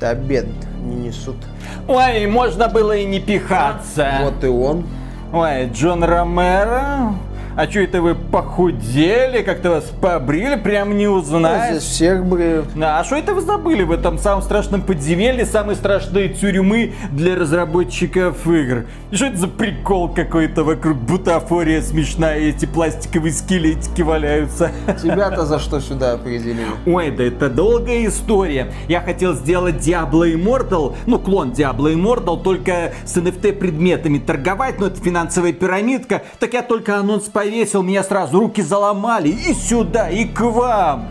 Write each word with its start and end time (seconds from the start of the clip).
Обед 0.00 0.46
не 0.82 0.96
несут. 0.96 1.36
Ой, 1.86 2.26
можно 2.26 2.68
было 2.68 2.96
и 2.96 3.04
не 3.04 3.20
пихаться. 3.20 4.18
Вот 4.22 4.42
и 4.42 4.48
он. 4.48 4.86
Ой, 5.32 5.68
Джон 5.72 6.02
Ромеро, 6.04 7.14
а 7.56 7.66
что 7.70 7.80
это 7.80 8.00
вы 8.02 8.14
похудели, 8.14 9.42
как-то 9.42 9.70
вас 9.70 9.84
побрили, 10.00 10.56
прям 10.56 10.96
не 10.96 11.06
Ну, 11.06 11.14
узнать? 11.14 11.70
здесь 11.72 11.82
всех 11.84 12.24
бреют. 12.26 12.66
А 12.80 13.02
что 13.04 13.16
это 13.16 13.34
вы 13.34 13.40
забыли 13.40 13.82
в 13.82 13.92
этом 13.92 14.18
самом 14.18 14.42
страшном 14.42 14.82
подземелье, 14.82 15.44
самой 15.46 15.76
страшной 15.76 16.28
тюрьмы 16.30 16.92
для 17.12 17.36
разработчиков 17.36 18.46
игр? 18.46 18.84
И 19.10 19.16
что 19.16 19.26
это 19.26 19.36
за 19.36 19.48
прикол 19.48 20.08
какой-то 20.08 20.64
вокруг 20.64 20.96
бутафория 20.98 21.82
смешная, 21.82 22.38
эти 22.38 22.66
пластиковые 22.66 23.32
скелетики 23.32 24.02
валяются? 24.02 24.72
Тебя-то 25.02 25.44
за 25.44 25.58
что 25.64 25.80
сюда 25.80 26.12
определили? 26.14 26.66
Ой, 26.86 27.10
да 27.10 27.24
это 27.24 27.48
долгая 27.48 28.06
история. 28.06 28.72
Я 28.88 29.00
хотел 29.00 29.34
сделать 29.34 29.76
Diablo 29.76 30.32
Immortal, 30.32 30.96
ну, 31.06 31.18
клон 31.18 31.50
Diablo 31.52 31.92
Immortal, 31.94 32.42
только 32.42 32.92
с 33.04 33.16
NFT 33.16 33.52
предметами 33.54 34.18
торговать, 34.18 34.78
но 34.78 34.86
это 34.86 35.00
финансовая 35.00 35.52
пирамидка. 35.52 36.22
Так 36.38 36.54
я 36.54 36.62
только 36.62 36.98
анонс 36.98 37.24
повесил, 37.44 37.82
меня 37.82 38.02
сразу 38.02 38.40
руки 38.40 38.62
заломали. 38.62 39.28
И 39.28 39.54
сюда, 39.54 40.08
и 40.08 40.24
к 40.24 40.40
вам. 40.40 41.08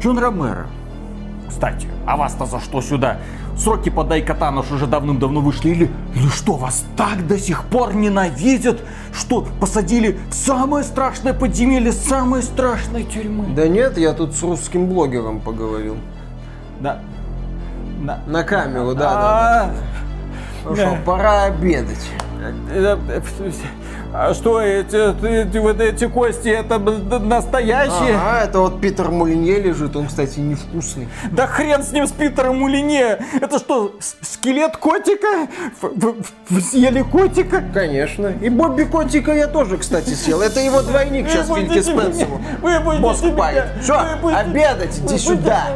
Джон 0.00 0.18
Ромеро. 0.18 0.66
Кстати, 1.48 1.88
а 2.06 2.16
вас-то 2.16 2.46
за 2.46 2.60
что 2.60 2.80
сюда? 2.82 3.18
Сроки 3.56 3.88
по 3.88 4.02
Дайкатану 4.02 4.64
ж 4.64 4.72
уже 4.72 4.86
давным-давно 4.86 5.40
вышли. 5.40 5.70
Или, 5.70 5.90
или 6.14 6.28
что, 6.28 6.54
вас 6.54 6.84
так 6.96 7.26
до 7.26 7.38
сих 7.38 7.64
пор 7.64 7.94
ненавидят, 7.94 8.80
что 9.12 9.46
посадили 9.60 10.18
в 10.30 10.34
самое 10.34 10.84
страшное 10.84 11.32
подземелье 11.32 11.92
самой 11.92 12.42
страшной 12.42 13.04
тюрьмы? 13.04 13.54
Да 13.54 13.68
нет, 13.68 13.96
я 13.96 14.12
тут 14.12 14.34
с 14.34 14.42
русским 14.42 14.88
блогером 14.88 15.40
поговорил. 15.40 15.96
Да. 16.80 17.00
Да. 18.02 18.20
На 18.26 18.42
камеру, 18.42 18.94
да, 18.94 19.14
да. 19.14 19.70
А, 20.66 20.74
что, 20.74 20.98
пора 21.06 21.44
обедать. 21.44 22.10
А 24.16 24.32
что 24.32 24.60
эти, 24.60 24.94
эти, 25.26 25.58
вот 25.58 25.80
эти 25.80 26.06
кости, 26.06 26.46
это 26.48 26.78
настоящие? 26.78 28.14
Ага, 28.14 28.44
это 28.44 28.60
вот 28.60 28.80
Питер 28.80 29.10
Мулинье 29.10 29.58
лежит, 29.58 29.96
он, 29.96 30.06
кстати, 30.06 30.38
невкусный. 30.38 31.08
Да 31.32 31.48
хрен 31.48 31.82
с 31.82 31.90
ним, 31.90 32.06
с 32.06 32.12
Питером 32.12 32.60
Мулине! 32.60 33.18
Это 33.40 33.58
что, 33.58 33.96
скелет 34.20 34.76
котика? 34.76 35.48
В- 35.82 35.88
в- 35.98 36.24
в- 36.48 36.60
съели 36.60 37.02
котика? 37.02 37.64
Конечно. 37.74 38.28
И 38.40 38.48
Бобби 38.50 38.84
Котика 38.84 39.32
я 39.34 39.48
тоже, 39.48 39.78
кстати, 39.78 40.10
съел. 40.10 40.42
Это 40.42 40.60
его 40.60 40.82
двойник 40.82 41.28
сейчас. 41.28 41.48
Выпустите 41.48 41.92
Мозг 43.00 43.24
меня! 43.24 43.34
палит. 43.34 43.64
Все, 43.82 43.94
обедать, 44.32 44.96
иди 45.00 45.18
сюда. 45.18 45.66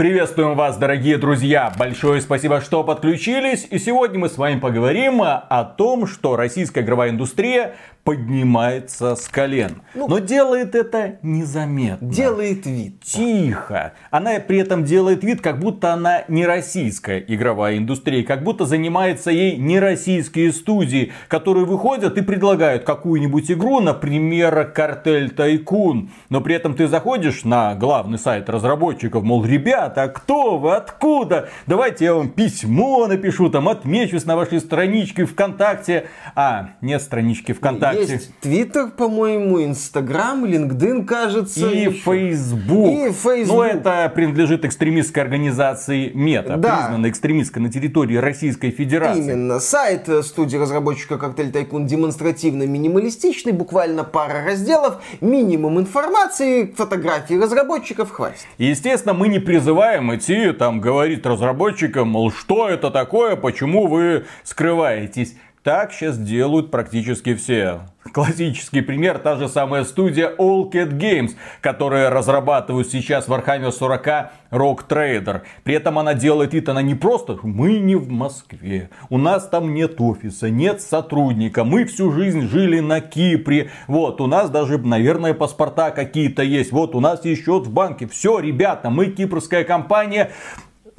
Приветствуем 0.00 0.56
вас, 0.56 0.78
дорогие 0.78 1.18
друзья! 1.18 1.70
Большое 1.78 2.22
спасибо, 2.22 2.62
что 2.62 2.82
подключились. 2.84 3.66
И 3.70 3.78
сегодня 3.78 4.18
мы 4.18 4.30
с 4.30 4.38
вами 4.38 4.58
поговорим 4.58 5.20
о 5.20 5.64
том, 5.76 6.06
что 6.06 6.36
российская 6.36 6.80
игровая 6.80 7.10
индустрия 7.10 7.74
поднимается 8.02 9.14
с 9.14 9.28
колен. 9.28 9.82
Но 9.94 10.18
делает 10.18 10.74
это 10.74 11.18
незаметно. 11.22 12.08
Делает 12.08 12.64
вид. 12.64 13.00
Тихо. 13.02 13.92
Она 14.10 14.40
при 14.40 14.58
этом 14.58 14.84
делает 14.84 15.22
вид, 15.22 15.42
как 15.42 15.58
будто 15.58 15.92
она 15.92 16.24
не 16.28 16.46
российская 16.46 17.22
игровая 17.28 17.76
индустрия, 17.76 18.24
как 18.24 18.42
будто 18.42 18.64
занимается 18.64 19.30
ей 19.30 19.56
не 19.58 19.78
российские 19.78 20.52
студии, 20.52 21.12
которые 21.28 21.66
выходят 21.66 22.16
и 22.16 22.22
предлагают 22.22 22.84
какую-нибудь 22.84 23.50
игру, 23.50 23.80
например, 23.80 24.72
Картель 24.74 25.30
Тайкун. 25.30 26.10
Но 26.30 26.40
при 26.40 26.54
этом 26.54 26.74
ты 26.74 26.88
заходишь 26.88 27.44
на 27.44 27.74
главный 27.74 28.18
сайт 28.18 28.48
разработчиков, 28.48 29.22
мол, 29.22 29.42
ребята, 29.90 30.12
кто 30.12 30.58
вы, 30.58 30.74
откуда? 30.76 31.48
Давайте 31.66 32.04
я 32.06 32.14
вам 32.14 32.30
письмо 32.30 33.06
напишу, 33.06 33.50
там 33.50 33.68
отмечусь 33.68 34.24
на 34.24 34.36
вашей 34.36 34.60
страничке 34.60 35.24
ВКонтакте. 35.24 36.06
А, 36.34 36.70
нет 36.80 37.02
странички 37.02 37.52
ВКонтакте. 37.52 38.12
Есть 38.14 38.38
Твиттер, 38.40 38.88
по-моему, 38.88 39.62
Инстаграм, 39.64 40.44
LinkedIn, 40.44 41.04
кажется. 41.04 41.68
И. 41.68 41.90
Facebook. 41.90 42.88
И 42.88 43.12
Facebook. 43.12 43.48
Но 43.48 43.64
это 43.64 44.10
принадлежит 44.14 44.64
экстремистской 44.64 45.22
организации 45.22 46.10
Мета, 46.14 46.56
Да. 46.56 46.76
признанной 46.76 47.10
экстремистской 47.10 47.62
на 47.62 47.70
территории 47.70 48.16
Российской 48.16 48.70
Федерации. 48.70 49.24
Именно. 49.24 49.60
Сайт 49.60 50.08
э, 50.08 50.22
студии 50.22 50.56
разработчика 50.56 51.18
Коктейль 51.18 51.50
Тайкун 51.50 51.86
демонстративно 51.86 52.66
минималистичный, 52.66 53.52
буквально 53.52 54.04
пара 54.04 54.44
разделов, 54.44 55.02
минимум 55.20 55.78
информации, 55.78 56.66
фотографии 56.76 57.34
разработчиков 57.34 58.10
хватит. 58.10 58.46
Естественно, 58.58 59.14
мы 59.14 59.28
не 59.28 59.38
призываем 59.38 59.79
идти, 60.14 60.52
там, 60.52 60.80
говорить 60.80 61.24
разработчикам, 61.24 62.08
мол, 62.08 62.30
что 62.32 62.68
это 62.68 62.90
такое, 62.90 63.36
почему 63.36 63.86
вы 63.86 64.26
скрываетесь. 64.42 65.36
Так 65.62 65.92
сейчас 65.92 66.16
делают 66.16 66.70
практически 66.70 67.34
все. 67.34 67.80
Классический 68.14 68.80
пример, 68.80 69.18
та 69.18 69.36
же 69.36 69.46
самая 69.46 69.84
студия 69.84 70.34
All 70.38 70.70
Cat 70.72 70.92
Games, 70.92 71.32
которая 71.60 72.08
разрабатывает 72.08 72.88
сейчас 72.88 73.28
Warhammer 73.28 73.70
40 73.70 74.06
Rock 74.50 74.88
Trader. 74.88 75.42
При 75.62 75.74
этом 75.74 75.98
она 75.98 76.14
делает 76.14 76.54
вид, 76.54 76.70
она 76.70 76.80
не 76.80 76.94
просто, 76.94 77.38
мы 77.42 77.78
не 77.78 77.94
в 77.94 78.10
Москве, 78.10 78.88
у 79.10 79.18
нас 79.18 79.46
там 79.48 79.74
нет 79.74 80.00
офиса, 80.00 80.48
нет 80.48 80.80
сотрудника, 80.80 81.62
мы 81.62 81.84
всю 81.84 82.10
жизнь 82.10 82.48
жили 82.48 82.80
на 82.80 83.02
Кипре, 83.02 83.70
вот, 83.86 84.22
у 84.22 84.26
нас 84.26 84.48
даже, 84.48 84.78
наверное, 84.78 85.34
паспорта 85.34 85.90
какие-то 85.90 86.42
есть, 86.42 86.72
вот, 86.72 86.94
у 86.94 87.00
нас 87.00 87.22
есть 87.26 87.44
счет 87.44 87.66
в 87.66 87.70
банке, 87.70 88.08
все, 88.08 88.38
ребята, 88.38 88.88
мы 88.88 89.06
кипрская 89.06 89.64
компания, 89.64 90.32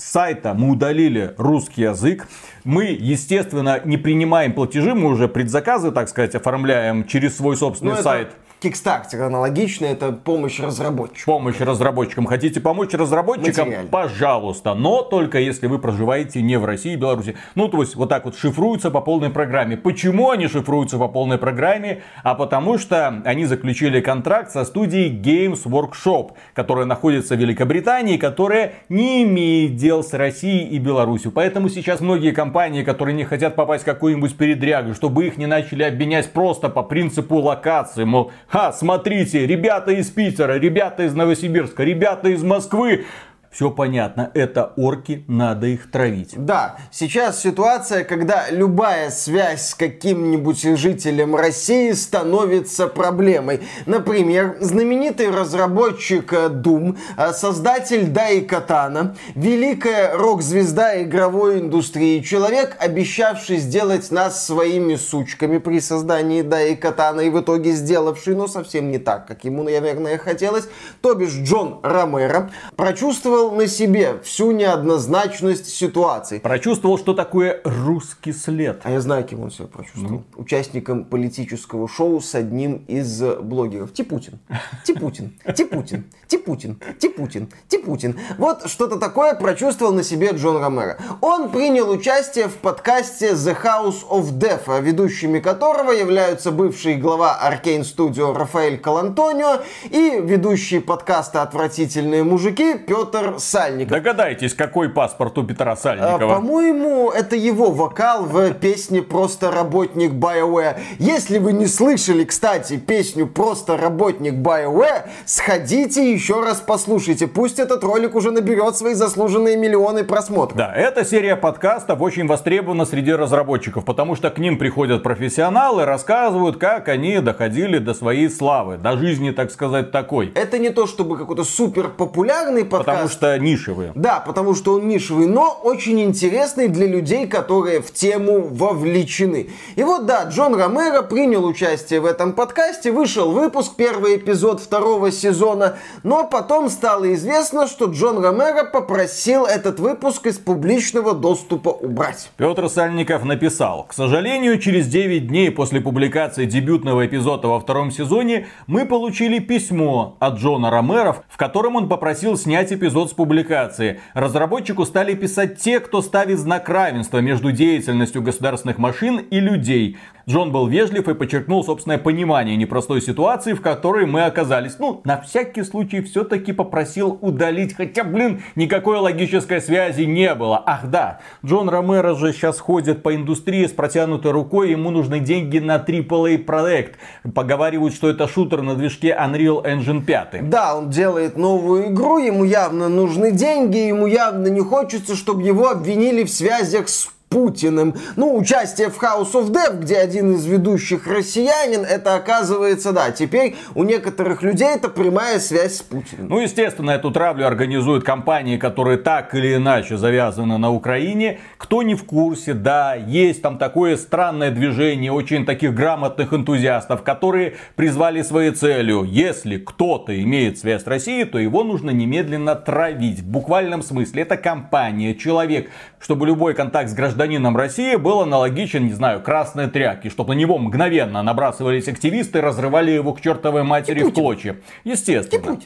с 0.01 0.11
сайта 0.11 0.53
мы 0.53 0.69
удалили 0.71 1.33
русский 1.37 1.83
язык. 1.83 2.27
Мы, 2.63 2.85
естественно, 2.85 3.79
не 3.85 3.97
принимаем 3.97 4.53
платежи, 4.53 4.95
мы 4.95 5.09
уже 5.09 5.27
предзаказы, 5.27 5.91
так 5.91 6.09
сказать, 6.09 6.33
оформляем 6.35 7.05
через 7.05 7.37
свой 7.37 7.55
собственный 7.55 7.95
Ну, 7.95 8.01
сайт. 8.01 8.27
это 8.29 8.35
Kickstarter 8.61 9.19
аналогично, 9.21 9.85
это 9.85 10.11
помощь 10.11 10.59
разработчику. 10.59 11.31
Помощь 11.31 11.59
разработчикам. 11.59 12.27
Хотите 12.27 12.59
помочь 12.59 12.93
разработчикам? 12.93 13.65
Материально. 13.65 13.89
Пожалуйста. 13.89 14.75
Но 14.75 15.01
только 15.01 15.39
если 15.39 15.65
вы 15.65 15.79
проживаете 15.79 16.43
не 16.43 16.59
в 16.59 16.65
России 16.65 16.93
и 16.93 16.95
Беларуси. 16.95 17.35
Ну, 17.55 17.69
то 17.69 17.81
есть, 17.81 17.95
вот 17.95 18.09
так 18.09 18.25
вот 18.25 18.37
шифруются 18.37 18.91
по 18.91 19.01
полной 19.01 19.31
программе. 19.31 19.77
Почему 19.77 20.29
они 20.29 20.47
шифруются 20.47 20.99
по 20.99 21.07
полной 21.07 21.39
программе? 21.39 22.03
А 22.21 22.35
потому 22.35 22.77
что 22.77 23.23
они 23.25 23.45
заключили 23.45 23.99
контракт 23.99 24.51
со 24.51 24.63
студией 24.63 25.09
Games 25.09 25.63
Workshop, 25.65 26.33
которая 26.53 26.85
находится 26.85 27.35
в 27.35 27.39
Великобритании, 27.39 28.17
которая 28.17 28.73
не 28.89 29.23
имеет 29.23 29.75
дел 29.75 30.03
с 30.03 30.13
Россией 30.13 30.67
и 30.67 30.77
Беларусью. 30.77 31.31
Поэтому 31.31 31.67
сейчас 31.67 31.99
многие 31.99 32.31
компании, 32.31 32.83
которые 32.83 33.15
не 33.15 33.23
хотят 33.23 33.55
попасть 33.55 33.81
в 33.81 33.85
какую-нибудь 33.87 34.37
передрягу, 34.37 34.93
чтобы 34.93 35.25
их 35.25 35.37
не 35.37 35.47
начали 35.47 35.81
обменять 35.81 36.31
просто 36.31 36.69
по 36.69 36.83
принципу 36.83 37.37
локации, 37.37 38.03
мол, 38.03 38.31
ха, 38.51 38.73
смотрите, 38.73 39.47
ребята 39.47 39.91
из 39.91 40.09
Питера, 40.09 40.59
ребята 40.59 41.03
из 41.03 41.13
Новосибирска, 41.13 41.83
ребята 41.83 42.29
из 42.29 42.43
Москвы. 42.43 43.05
Все 43.51 43.69
понятно, 43.69 44.31
это 44.33 44.71
орки, 44.77 45.25
надо 45.27 45.67
их 45.67 45.91
травить. 45.91 46.33
Да, 46.37 46.77
сейчас 46.89 47.41
ситуация, 47.41 48.05
когда 48.05 48.49
любая 48.49 49.09
связь 49.09 49.71
с 49.71 49.75
каким-нибудь 49.75 50.61
жителем 50.77 51.35
России 51.35 51.91
становится 51.91 52.87
проблемой. 52.87 53.59
Например, 53.85 54.55
знаменитый 54.61 55.31
разработчик 55.31 56.31
э, 56.31 56.47
Doom, 56.47 56.97
э, 57.17 57.33
создатель 57.33 58.07
Дай 58.07 58.39
Катана, 58.39 59.17
великая 59.35 60.15
рок-звезда 60.15 61.03
игровой 61.03 61.59
индустрии, 61.59 62.21
человек, 62.21 62.77
обещавший 62.79 63.57
сделать 63.57 64.11
нас 64.11 64.45
своими 64.45 64.95
сучками 64.95 65.57
при 65.57 65.81
создании 65.81 66.41
Дай 66.41 66.77
Катана 66.77 67.19
и 67.19 67.29
в 67.29 67.41
итоге 67.41 67.71
сделавший, 67.71 68.33
но 68.33 68.47
совсем 68.47 68.91
не 68.91 68.97
так, 68.97 69.27
как 69.27 69.43
ему, 69.43 69.63
наверное, 69.63 70.17
хотелось, 70.17 70.69
то 71.01 71.15
бишь 71.15 71.33
Джон 71.33 71.81
Ромеро, 71.83 72.49
прочувствовал 72.77 73.40
на 73.49 73.67
себе 73.67 74.19
всю 74.23 74.51
неоднозначность 74.51 75.67
ситуации. 75.67 76.39
Прочувствовал, 76.39 76.99
что 76.99 77.13
такое 77.13 77.61
русский 77.63 78.33
след. 78.33 78.81
А 78.83 78.91
я 78.91 79.01
знаю, 79.01 79.23
кем 79.23 79.41
он 79.41 79.51
себя 79.51 79.67
прочувствовал. 79.67 80.23
Участником 80.35 81.05
политического 81.05 81.87
шоу 81.87 82.21
с 82.21 82.35
одним 82.35 82.83
из 82.87 83.21
э, 83.21 83.37
блогеров. 83.37 83.93
Типутин. 83.93 84.39
Типутин. 84.85 85.33
Типутин. 85.55 86.05
Типутин. 86.27 86.79
Типутин. 86.99 87.49
Типутин. 87.67 88.19
Вот 88.37 88.69
что-то 88.69 88.99
такое 88.99 89.33
прочувствовал 89.33 89.93
на 89.93 90.03
себе 90.03 90.31
Джон 90.31 90.61
Ромеро. 90.61 90.97
Он 91.21 91.49
принял 91.49 91.89
участие 91.89 92.47
в 92.47 92.55
подкасте 92.55 93.31
The 93.31 93.57
House 93.63 94.07
of 94.09 94.37
Death, 94.37 94.81
ведущими 94.81 95.39
которого 95.39 95.91
являются 95.91 96.51
бывший 96.51 96.95
глава 96.95 97.39
Arcane 97.41 97.81
Studio 97.81 98.33
Рафаэль 98.33 98.77
Калантонио 98.77 99.61
и 99.89 100.19
ведущий 100.21 100.79
подкаста 100.79 101.41
«Отвратительные 101.41 102.23
мужики» 102.23 102.75
Петр 102.75 103.30
Петр 103.31 103.39
Сальников. 103.39 103.91
Догадайтесь, 103.91 104.53
какой 104.53 104.89
паспорт 104.89 105.37
у 105.37 105.43
Петра 105.43 105.75
Сальникова? 105.75 106.35
А, 106.35 106.35
по-моему, 106.35 107.09
это 107.11 107.35
его 107.35 107.71
вокал 107.71 108.25
в 108.25 108.53
песне 108.53 109.01
«Просто 109.01 109.51
работник 109.51 110.11
BioWare». 110.11 110.77
Если 110.99 111.37
вы 111.37 111.53
не 111.53 111.67
слышали, 111.67 112.23
кстати, 112.23 112.77
песню 112.77 113.27
«Просто 113.27 113.77
работник 113.77 114.33
BioWare», 114.33 115.09
сходите 115.25 116.11
еще 116.11 116.41
раз 116.41 116.61
послушайте. 116.65 117.27
Пусть 117.27 117.59
этот 117.59 117.83
ролик 117.83 118.15
уже 118.15 118.31
наберет 118.31 118.75
свои 118.75 118.93
заслуженные 118.93 119.57
миллионы 119.57 120.03
просмотров. 120.03 120.57
Да, 120.57 120.73
эта 120.73 121.05
серия 121.05 121.35
подкастов 121.35 122.01
очень 122.01 122.27
востребована 122.27 122.85
среди 122.85 123.13
разработчиков, 123.13 123.85
потому 123.85 124.15
что 124.15 124.29
к 124.29 124.37
ним 124.37 124.57
приходят 124.57 125.03
профессионалы, 125.03 125.85
рассказывают, 125.85 126.57
как 126.57 126.87
они 126.87 127.19
доходили 127.19 127.77
до 127.77 127.93
своей 127.93 128.29
славы, 128.29 128.77
до 128.77 128.97
жизни, 128.97 129.31
так 129.31 129.51
сказать, 129.51 129.91
такой. 129.91 130.31
Это 130.35 130.57
не 130.59 130.69
то, 130.69 130.87
чтобы 130.87 131.17
какой-то 131.17 131.43
супер 131.43 131.89
популярный 131.89 132.65
подкаст. 132.65 133.20
Потому 133.21 133.37
что 133.37 133.37
нишевый. 133.37 133.91
Да, 133.93 134.19
потому 134.19 134.55
что 134.55 134.73
он 134.73 134.87
нишевый, 134.87 135.27
но 135.27 135.59
очень 135.61 136.01
интересный 136.01 136.67
для 136.67 136.87
людей, 136.87 137.27
которые 137.27 137.79
в 137.79 137.93
тему 137.93 138.41
вовлечены. 138.41 139.51
И 139.75 139.83
вот 139.83 140.07
да, 140.07 140.23
Джон 140.23 140.55
Ромеро 140.55 141.03
принял 141.03 141.45
участие 141.45 141.99
в 141.99 142.07
этом 142.07 142.33
подкасте, 142.33 142.91
вышел 142.91 143.31
выпуск, 143.31 143.73
первый 143.77 144.17
эпизод 144.17 144.59
второго 144.59 145.11
сезона, 145.11 145.77
но 146.01 146.23
потом 146.23 146.69
стало 146.69 147.13
известно, 147.13 147.67
что 147.67 147.85
Джон 147.85 148.23
Ромеро 148.23 148.63
попросил 148.63 149.45
этот 149.45 149.79
выпуск 149.79 150.25
из 150.25 150.39
публичного 150.39 151.13
доступа 151.13 151.69
убрать. 151.69 152.31
Петр 152.37 152.69
Сальников 152.69 153.23
написал, 153.23 153.83
к 153.83 153.93
сожалению, 153.93 154.57
через 154.57 154.87
9 154.87 155.27
дней 155.27 155.51
после 155.51 155.79
публикации 155.79 156.45
дебютного 156.45 157.05
эпизода 157.05 157.47
во 157.47 157.59
втором 157.59 157.91
сезоне 157.91 158.47
мы 158.65 158.85
получили 158.85 159.37
письмо 159.37 160.15
от 160.19 160.39
Джона 160.39 160.71
Ромеро, 160.71 161.17
в 161.29 161.37
котором 161.37 161.75
он 161.75 161.87
попросил 161.87 162.35
снять 162.35 162.73
эпизод 162.73 163.10
с 163.11 163.13
публикации. 163.13 163.99
Разработчику 164.13 164.85
стали 164.85 165.13
писать 165.13 165.59
те, 165.59 165.79
кто 165.79 166.01
ставит 166.01 166.39
знак 166.39 166.67
равенства 166.67 167.19
между 167.19 167.51
деятельностью 167.51 168.21
государственных 168.21 168.77
машин 168.77 169.17
и 169.17 169.39
людей. 169.39 169.97
Джон 170.31 170.53
был 170.53 170.67
вежлив 170.67 171.09
и 171.09 171.13
подчеркнул 171.13 171.61
собственное 171.61 171.97
понимание 171.97 172.55
непростой 172.55 173.01
ситуации, 173.01 173.51
в 173.51 173.59
которой 173.59 174.05
мы 174.05 174.23
оказались. 174.23 174.79
Ну, 174.79 175.01
на 175.03 175.19
всякий 175.19 175.63
случай 175.63 176.01
все-таки 176.01 176.53
попросил 176.53 177.17
удалить, 177.19 177.75
хотя, 177.75 178.05
блин, 178.05 178.41
никакой 178.55 178.99
логической 178.99 179.59
связи 179.59 180.03
не 180.03 180.33
было. 180.33 180.63
Ах 180.65 180.85
да, 180.85 181.19
Джон 181.45 181.67
Ромеро 181.67 182.15
же 182.15 182.31
сейчас 182.31 182.61
ходит 182.61 183.03
по 183.03 183.13
индустрии 183.13 183.65
с 183.65 183.71
протянутой 183.71 184.31
рукой, 184.31 184.71
ему 184.71 184.89
нужны 184.89 185.19
деньги 185.19 185.59
на 185.59 185.75
AAA 185.75 186.37
проект. 186.37 186.97
Поговаривают, 187.35 187.93
что 187.93 188.09
это 188.09 188.29
шутер 188.29 188.61
на 188.61 188.75
движке 188.75 189.09
Unreal 189.09 189.65
Engine 189.65 190.01
5. 190.01 190.49
Да, 190.49 190.77
он 190.77 190.89
делает 190.89 191.35
новую 191.35 191.87
игру, 191.87 192.19
ему 192.19 192.45
явно 192.45 192.87
нужны 192.87 193.31
деньги, 193.31 193.79
ему 193.79 194.07
явно 194.07 194.47
не 194.47 194.61
хочется, 194.61 195.17
чтобы 195.17 195.43
его 195.43 195.69
обвинили 195.69 196.23
в 196.23 196.29
связях 196.29 196.87
с 196.87 197.09
Путиным. 197.31 197.95
Ну, 198.17 198.37
участие 198.37 198.89
в 198.89 199.01
House 199.01 199.31
of 199.33 199.51
Dev, 199.51 199.79
где 199.79 199.95
один 199.95 200.35
из 200.35 200.45
ведущих 200.45 201.07
россиянин, 201.07 201.85
это 201.85 202.15
оказывается, 202.15 202.91
да, 202.91 203.11
теперь 203.11 203.55
у 203.73 203.83
некоторых 203.83 204.43
людей 204.43 204.67
это 204.67 204.89
прямая 204.89 205.39
связь 205.39 205.77
с 205.77 205.81
Путиным. 205.81 206.27
Ну, 206.27 206.39
естественно, 206.39 206.91
эту 206.91 207.09
травлю 207.09 207.47
организуют 207.47 208.03
компании, 208.03 208.57
которые 208.57 208.97
так 208.97 209.33
или 209.33 209.55
иначе 209.55 209.95
завязаны 209.95 210.57
на 210.57 210.71
Украине. 210.71 211.39
Кто 211.57 211.83
не 211.83 211.95
в 211.95 212.03
курсе, 212.03 212.53
да, 212.53 212.95
есть 212.95 213.41
там 213.41 213.57
такое 213.57 213.95
странное 213.95 214.51
движение 214.51 215.13
очень 215.13 215.45
таких 215.45 215.73
грамотных 215.73 216.33
энтузиастов, 216.33 217.01
которые 217.01 217.55
призвали 217.75 218.23
своей 218.23 218.51
целью, 218.51 219.03
если 219.03 219.57
кто-то 219.57 220.21
имеет 220.21 220.59
связь 220.59 220.83
с 220.83 220.87
Россией, 220.87 221.23
то 221.23 221.39
его 221.39 221.63
нужно 221.63 221.91
немедленно 221.91 222.55
травить. 222.55 223.21
В 223.21 223.27
буквальном 223.27 223.83
смысле 223.83 224.23
это 224.23 224.35
компания, 224.35 225.15
человек, 225.15 225.69
чтобы 226.01 226.25
любой 226.25 226.53
контакт 226.53 226.89
с 226.89 226.93
гражданином 226.93 227.55
России 227.55 227.95
был 227.95 228.21
аналогичен, 228.21 228.85
не 228.85 228.93
знаю, 228.93 229.21
красной 229.21 229.69
тряпке, 229.69 230.09
чтобы 230.09 230.33
на 230.33 230.39
него 230.39 230.57
мгновенно 230.57 231.21
набрасывались 231.21 231.87
активисты 231.87 232.39
и 232.39 232.41
разрывали 232.41 232.91
его 232.91 233.13
к 233.13 233.21
чертовой 233.21 233.63
матери 233.63 234.03
в 234.03 234.11
клочья. 234.11 234.57
Естественно. 234.83 235.59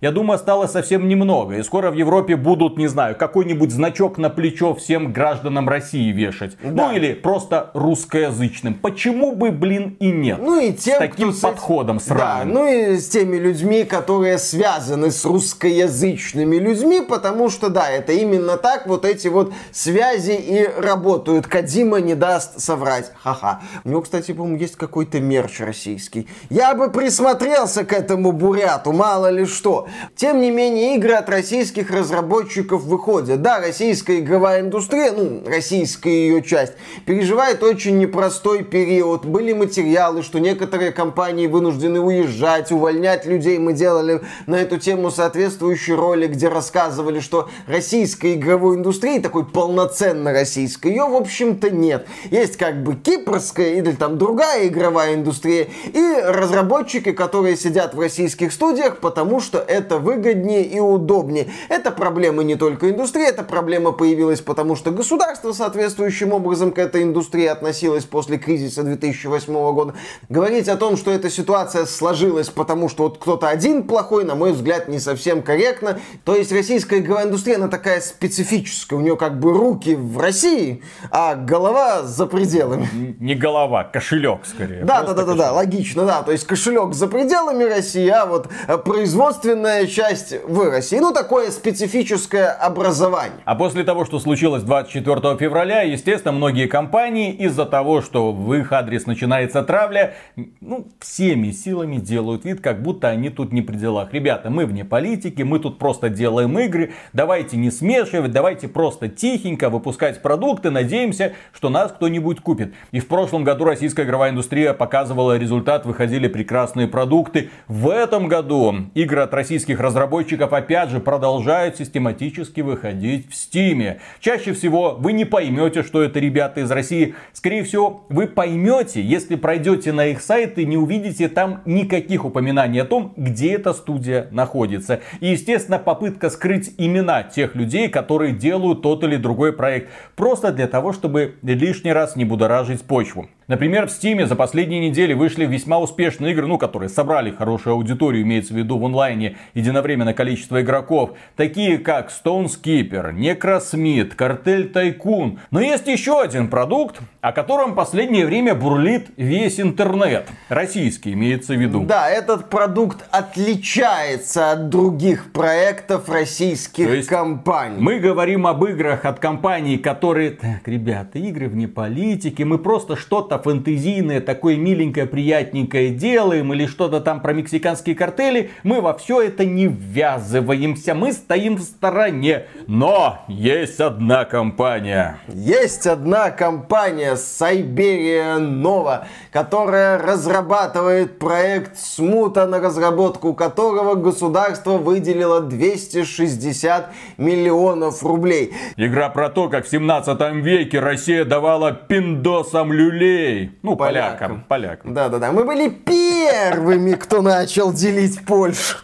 Я 0.00 0.10
думаю, 0.12 0.36
осталось 0.36 0.72
совсем 0.72 1.08
немного. 1.08 1.56
И 1.56 1.62
скоро 1.62 1.90
в 1.90 1.94
Европе 1.94 2.36
будут, 2.36 2.76
не 2.76 2.86
знаю, 2.86 3.16
какой-нибудь 3.16 3.70
значок 3.70 4.18
на 4.18 4.30
плечо 4.30 4.74
всем 4.74 5.12
гражданам 5.12 5.68
России 5.68 6.12
вешать. 6.12 6.56
Да. 6.62 6.88
Ну 6.88 6.96
или 6.96 7.14
просто 7.14 7.70
русскоязычным. 7.74 8.74
Почему 8.74 9.34
бы, 9.34 9.50
блин, 9.50 9.96
и 10.00 10.10
нет? 10.10 10.38
Ну 10.40 10.60
и 10.60 10.72
тем, 10.72 10.96
с 10.96 10.98
таким 10.98 11.32
кто 11.32 11.48
подходом 11.48 12.00
с 12.00 12.06
Да, 12.06 12.42
ну 12.44 12.66
и 12.66 12.96
с 12.98 13.08
теми 13.08 13.36
людьми, 13.36 13.84
которые 13.84 14.38
связаны 14.38 15.10
с 15.10 15.24
русскоязычными 15.24 16.56
людьми, 16.56 17.00
потому 17.00 17.48
что, 17.48 17.68
да, 17.68 17.90
это 17.90 18.12
именно 18.12 18.56
так 18.56 18.86
вот 18.86 19.04
эти 19.04 19.28
вот 19.28 19.52
связи 19.72 20.32
и 20.32 20.66
работают. 20.66 21.46
Кадима 21.46 22.00
не 22.00 22.14
даст 22.14 22.60
соврать. 22.60 23.12
Ха-ха. 23.22 23.60
У 23.84 23.88
него, 23.88 24.02
кстати, 24.02 24.32
по-моему, 24.32 24.58
есть 24.58 24.76
какой-то 24.76 25.20
мерч 25.20 25.60
российский. 25.60 26.28
Я 26.50 26.74
бы 26.74 26.90
присмотрелся 26.90 27.84
к 27.84 27.92
этому 27.92 28.32
буряту, 28.32 28.92
мало 28.92 29.30
ли 29.30 29.46
что. 29.46 29.83
Тем 30.16 30.40
не 30.40 30.50
менее, 30.50 30.96
игры 30.96 31.14
от 31.14 31.28
российских 31.28 31.90
разработчиков 31.90 32.82
выходят. 32.82 33.42
Да, 33.42 33.58
российская 33.58 34.18
игровая 34.18 34.60
индустрия, 34.60 35.12
ну, 35.12 35.42
российская 35.46 36.10
ее 36.10 36.42
часть, 36.42 36.74
переживает 37.06 37.62
очень 37.62 37.98
непростой 37.98 38.64
период. 38.64 39.24
Были 39.24 39.52
материалы, 39.52 40.22
что 40.22 40.38
некоторые 40.38 40.92
компании 40.92 41.46
вынуждены 41.46 42.00
уезжать, 42.00 42.72
увольнять 42.72 43.26
людей. 43.26 43.58
Мы 43.58 43.72
делали 43.72 44.20
на 44.46 44.56
эту 44.56 44.78
тему 44.78 45.10
соответствующий 45.10 45.94
ролик, 45.94 46.32
где 46.32 46.48
рассказывали, 46.48 47.20
что 47.20 47.48
российской 47.66 48.34
игровой 48.34 48.76
индустрии, 48.76 49.18
такой 49.18 49.44
полноценно 49.44 50.32
российской, 50.32 50.88
ее, 50.88 51.06
в 51.06 51.14
общем-то, 51.14 51.70
нет. 51.70 52.06
Есть 52.30 52.56
как 52.56 52.82
бы 52.82 52.94
кипрская 52.94 53.74
или 53.74 53.92
там 53.92 54.18
другая 54.18 54.68
игровая 54.68 55.14
индустрия, 55.14 55.68
и 55.92 56.14
разработчики, 56.22 57.12
которые 57.12 57.56
сидят 57.56 57.94
в 57.94 58.00
российских 58.00 58.52
студиях, 58.52 58.98
потому 58.98 59.40
что 59.40 59.58
это 59.74 59.98
выгоднее 59.98 60.64
и 60.64 60.80
удобнее. 60.80 61.48
Это 61.68 61.90
проблема 61.90 62.42
не 62.42 62.56
только 62.56 62.90
индустрии, 62.90 63.28
эта 63.28 63.42
проблема 63.42 63.92
появилась 63.92 64.40
потому, 64.40 64.76
что 64.76 64.90
государство 64.90 65.52
соответствующим 65.52 66.32
образом 66.32 66.72
к 66.72 66.78
этой 66.78 67.02
индустрии 67.02 67.46
относилось 67.46 68.04
после 68.04 68.38
кризиса 68.38 68.82
2008 68.82 69.52
года. 69.74 69.94
Говорить 70.28 70.68
о 70.68 70.76
том, 70.76 70.96
что 70.96 71.10
эта 71.10 71.30
ситуация 71.30 71.86
сложилась 71.86 72.48
потому, 72.48 72.88
что 72.88 73.04
вот 73.04 73.18
кто-то 73.18 73.48
один 73.48 73.82
плохой, 73.82 74.24
на 74.24 74.34
мой 74.34 74.52
взгляд, 74.52 74.88
не 74.88 74.98
совсем 74.98 75.42
корректно. 75.42 75.98
То 76.24 76.34
есть 76.34 76.52
российская 76.52 76.98
игровая 76.98 77.26
индустрия, 77.26 77.56
она 77.56 77.68
такая 77.68 78.00
специфическая. 78.00 78.98
У 78.98 79.02
нее 79.02 79.16
как 79.16 79.38
бы 79.40 79.52
руки 79.52 79.94
в 79.94 80.18
России, 80.18 80.82
а 81.10 81.34
голова 81.34 82.02
за 82.02 82.26
пределами. 82.26 83.16
Не 83.18 83.34
голова, 83.34 83.84
кошелек 83.84 84.40
скорее. 84.44 84.84
Да, 84.84 85.02
да, 85.02 85.14
да, 85.14 85.24
да, 85.24 85.34
да, 85.34 85.52
логично, 85.52 86.04
да. 86.04 86.22
То 86.22 86.32
есть 86.32 86.46
кошелек 86.46 86.94
за 86.94 87.06
пределами 87.06 87.64
России, 87.64 88.08
а 88.08 88.26
вот 88.26 88.48
производственная 88.84 89.63
существенная 89.64 89.86
часть 89.86 90.34
в 90.44 90.70
России. 90.70 90.98
Ну, 90.98 91.12
такое 91.12 91.50
специфическое 91.50 92.50
образование. 92.50 93.40
А 93.44 93.54
после 93.54 93.84
того, 93.84 94.04
что 94.04 94.18
случилось 94.18 94.62
24 94.62 95.36
февраля, 95.38 95.82
естественно, 95.82 96.32
многие 96.32 96.66
компании 96.66 97.32
из-за 97.32 97.64
того, 97.64 98.02
что 98.02 98.32
в 98.32 98.52
их 98.54 98.72
адрес 98.72 99.06
начинается 99.06 99.62
травля, 99.62 100.14
ну, 100.60 100.88
всеми 101.00 101.50
силами 101.50 101.96
делают 101.96 102.44
вид, 102.44 102.60
как 102.60 102.82
будто 102.82 103.08
они 103.08 103.30
тут 103.30 103.52
не 103.52 103.62
при 103.62 103.76
делах. 103.76 104.12
Ребята, 104.12 104.50
мы 104.50 104.66
вне 104.66 104.84
политики, 104.84 105.42
мы 105.42 105.58
тут 105.58 105.78
просто 105.78 106.10
делаем 106.10 106.58
игры, 106.58 106.92
давайте 107.12 107.56
не 107.56 107.70
смешивать, 107.70 108.32
давайте 108.32 108.68
просто 108.68 109.08
тихенько 109.08 109.70
выпускать 109.70 110.20
продукты, 110.20 110.70
надеемся, 110.70 111.32
что 111.52 111.70
нас 111.70 111.92
кто-нибудь 111.92 112.40
купит. 112.40 112.74
И 112.92 113.00
в 113.00 113.08
прошлом 113.08 113.44
году 113.44 113.64
российская 113.64 114.04
игровая 114.04 114.30
индустрия 114.30 114.74
показывала 114.74 115.38
результат, 115.38 115.86
выходили 115.86 116.28
прекрасные 116.28 116.86
продукты. 116.86 117.50
В 117.66 117.88
этом 117.88 118.28
году 118.28 118.74
игры 118.94 119.22
от 119.22 119.32
России 119.32 119.53
российских 119.54 119.78
разработчиков 119.78 120.52
опять 120.52 120.90
же 120.90 120.98
продолжают 120.98 121.76
систематически 121.76 122.60
выходить 122.60 123.30
в 123.30 123.36
Стиме. 123.36 124.00
Чаще 124.18 124.52
всего 124.52 124.96
вы 124.98 125.12
не 125.12 125.24
поймете, 125.24 125.84
что 125.84 126.02
это 126.02 126.18
ребята 126.18 126.62
из 126.62 126.70
России. 126.72 127.14
Скорее 127.32 127.62
всего, 127.62 128.04
вы 128.08 128.26
поймете, 128.26 129.00
если 129.00 129.36
пройдете 129.36 129.92
на 129.92 130.06
их 130.06 130.22
сайт 130.22 130.58
и 130.58 130.66
не 130.66 130.76
увидите 130.76 131.28
там 131.28 131.62
никаких 131.66 132.24
упоминаний 132.24 132.82
о 132.82 132.84
том, 132.84 133.12
где 133.16 133.52
эта 133.52 133.72
студия 133.74 134.26
находится. 134.32 135.00
И, 135.20 135.28
естественно, 135.28 135.78
попытка 135.78 136.30
скрыть 136.30 136.72
имена 136.76 137.22
тех 137.22 137.54
людей, 137.54 137.88
которые 137.88 138.32
делают 138.32 138.82
тот 138.82 139.04
или 139.04 139.14
другой 139.14 139.52
проект. 139.52 139.88
Просто 140.16 140.50
для 140.50 140.66
того, 140.66 140.92
чтобы 140.92 141.36
лишний 141.42 141.92
раз 141.92 142.16
не 142.16 142.24
будоражить 142.24 142.82
почву. 142.82 143.28
Например, 143.46 143.86
в 143.86 143.90
Steam 143.90 144.24
за 144.24 144.36
последние 144.36 144.88
недели 144.88 145.12
вышли 145.12 145.44
весьма 145.44 145.78
успешные 145.78 146.32
игры, 146.32 146.46
ну, 146.46 146.56
которые 146.56 146.88
собрали 146.88 147.30
хорошую 147.30 147.74
аудиторию, 147.74 148.22
имеется 148.22 148.54
в 148.54 148.56
виду 148.56 148.78
в 148.78 148.84
онлайне, 148.84 149.36
единовременное 149.52 150.14
количество 150.14 150.62
игроков, 150.62 151.10
такие 151.36 151.76
как 151.76 152.10
Stone 152.10 152.46
Skipper, 152.46 153.14
Necrosmith, 153.14 154.14
Картель 154.14 154.70
Тайкун. 154.70 155.40
Но 155.50 155.60
есть 155.60 155.86
еще 155.86 156.22
один 156.22 156.48
продукт, 156.48 157.00
о 157.20 157.32
котором 157.32 157.72
в 157.72 157.74
последнее 157.74 158.24
время 158.24 158.54
бурлит 158.54 159.08
весь 159.18 159.60
интернет. 159.60 160.26
Российский 160.48 161.12
имеется 161.12 161.52
в 161.54 161.60
виду. 161.60 161.82
Да, 161.82 162.08
этот 162.08 162.48
продукт 162.48 163.04
отличается 163.10 164.52
от 164.52 164.70
других 164.70 165.32
проектов 165.32 166.08
российских 166.08 167.06
компаний. 167.06 167.76
Мы 167.78 167.98
говорим 167.98 168.46
об 168.46 168.64
играх 168.64 169.04
от 169.04 169.18
компаний, 169.18 169.76
которые... 169.76 170.30
Так, 170.30 170.66
ребята, 170.66 171.18
игры 171.18 171.48
вне 171.48 171.68
политики, 171.68 172.42
мы 172.42 172.58
просто 172.58 172.96
что-то 172.96 173.33
что-то 173.34 173.42
фэнтезийное, 173.42 174.20
такое 174.20 174.56
миленькое, 174.56 175.06
приятненькое 175.06 175.90
делаем, 175.90 176.52
или 176.52 176.66
что-то 176.66 177.00
там 177.00 177.20
про 177.20 177.32
мексиканские 177.32 177.94
картели, 177.94 178.50
мы 178.62 178.80
во 178.80 178.94
все 178.94 179.22
это 179.22 179.44
не 179.44 179.66
ввязываемся, 179.66 180.94
мы 180.94 181.12
стоим 181.12 181.56
в 181.56 181.62
стороне. 181.62 182.46
Но 182.66 183.24
есть 183.28 183.80
одна 183.80 184.24
компания. 184.24 185.18
Есть 185.28 185.86
одна 185.86 186.30
компания, 186.30 187.16
Сайберия 187.16 188.38
Нова, 188.38 189.06
которая 189.32 189.98
разрабатывает 189.98 191.18
проект 191.18 191.78
Смута, 191.78 192.46
на 192.46 192.60
разработку 192.60 193.34
которого 193.34 193.94
государство 193.94 194.78
выделило 194.78 195.40
260 195.40 196.90
миллионов 197.16 198.02
рублей. 198.02 198.52
Игра 198.76 199.08
про 199.08 199.28
то, 199.28 199.48
как 199.48 199.66
в 199.66 199.70
17 199.70 200.20
веке 200.44 200.80
Россия 200.80 201.24
давала 201.24 201.72
пиндосам 201.72 202.72
люлей 202.72 203.23
людей. 203.24 203.58
Ну, 203.62 203.76
полякам. 203.76 204.44
Полякам. 204.48 204.94
Да-да-да. 204.94 205.32
Мы 205.32 205.44
были 205.44 205.68
первыми, 205.68 206.94
кто 206.94 207.22
начал 207.22 207.72
делить 207.72 208.24
Польшу. 208.24 208.78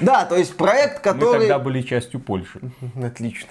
Да, 0.00 0.24
то 0.24 0.36
есть 0.36 0.56
проект, 0.56 1.00
который... 1.00 1.32
Мы 1.34 1.38
тогда 1.40 1.58
были 1.58 1.82
частью 1.82 2.20
Польши. 2.20 2.60
Отлично. 3.02 3.48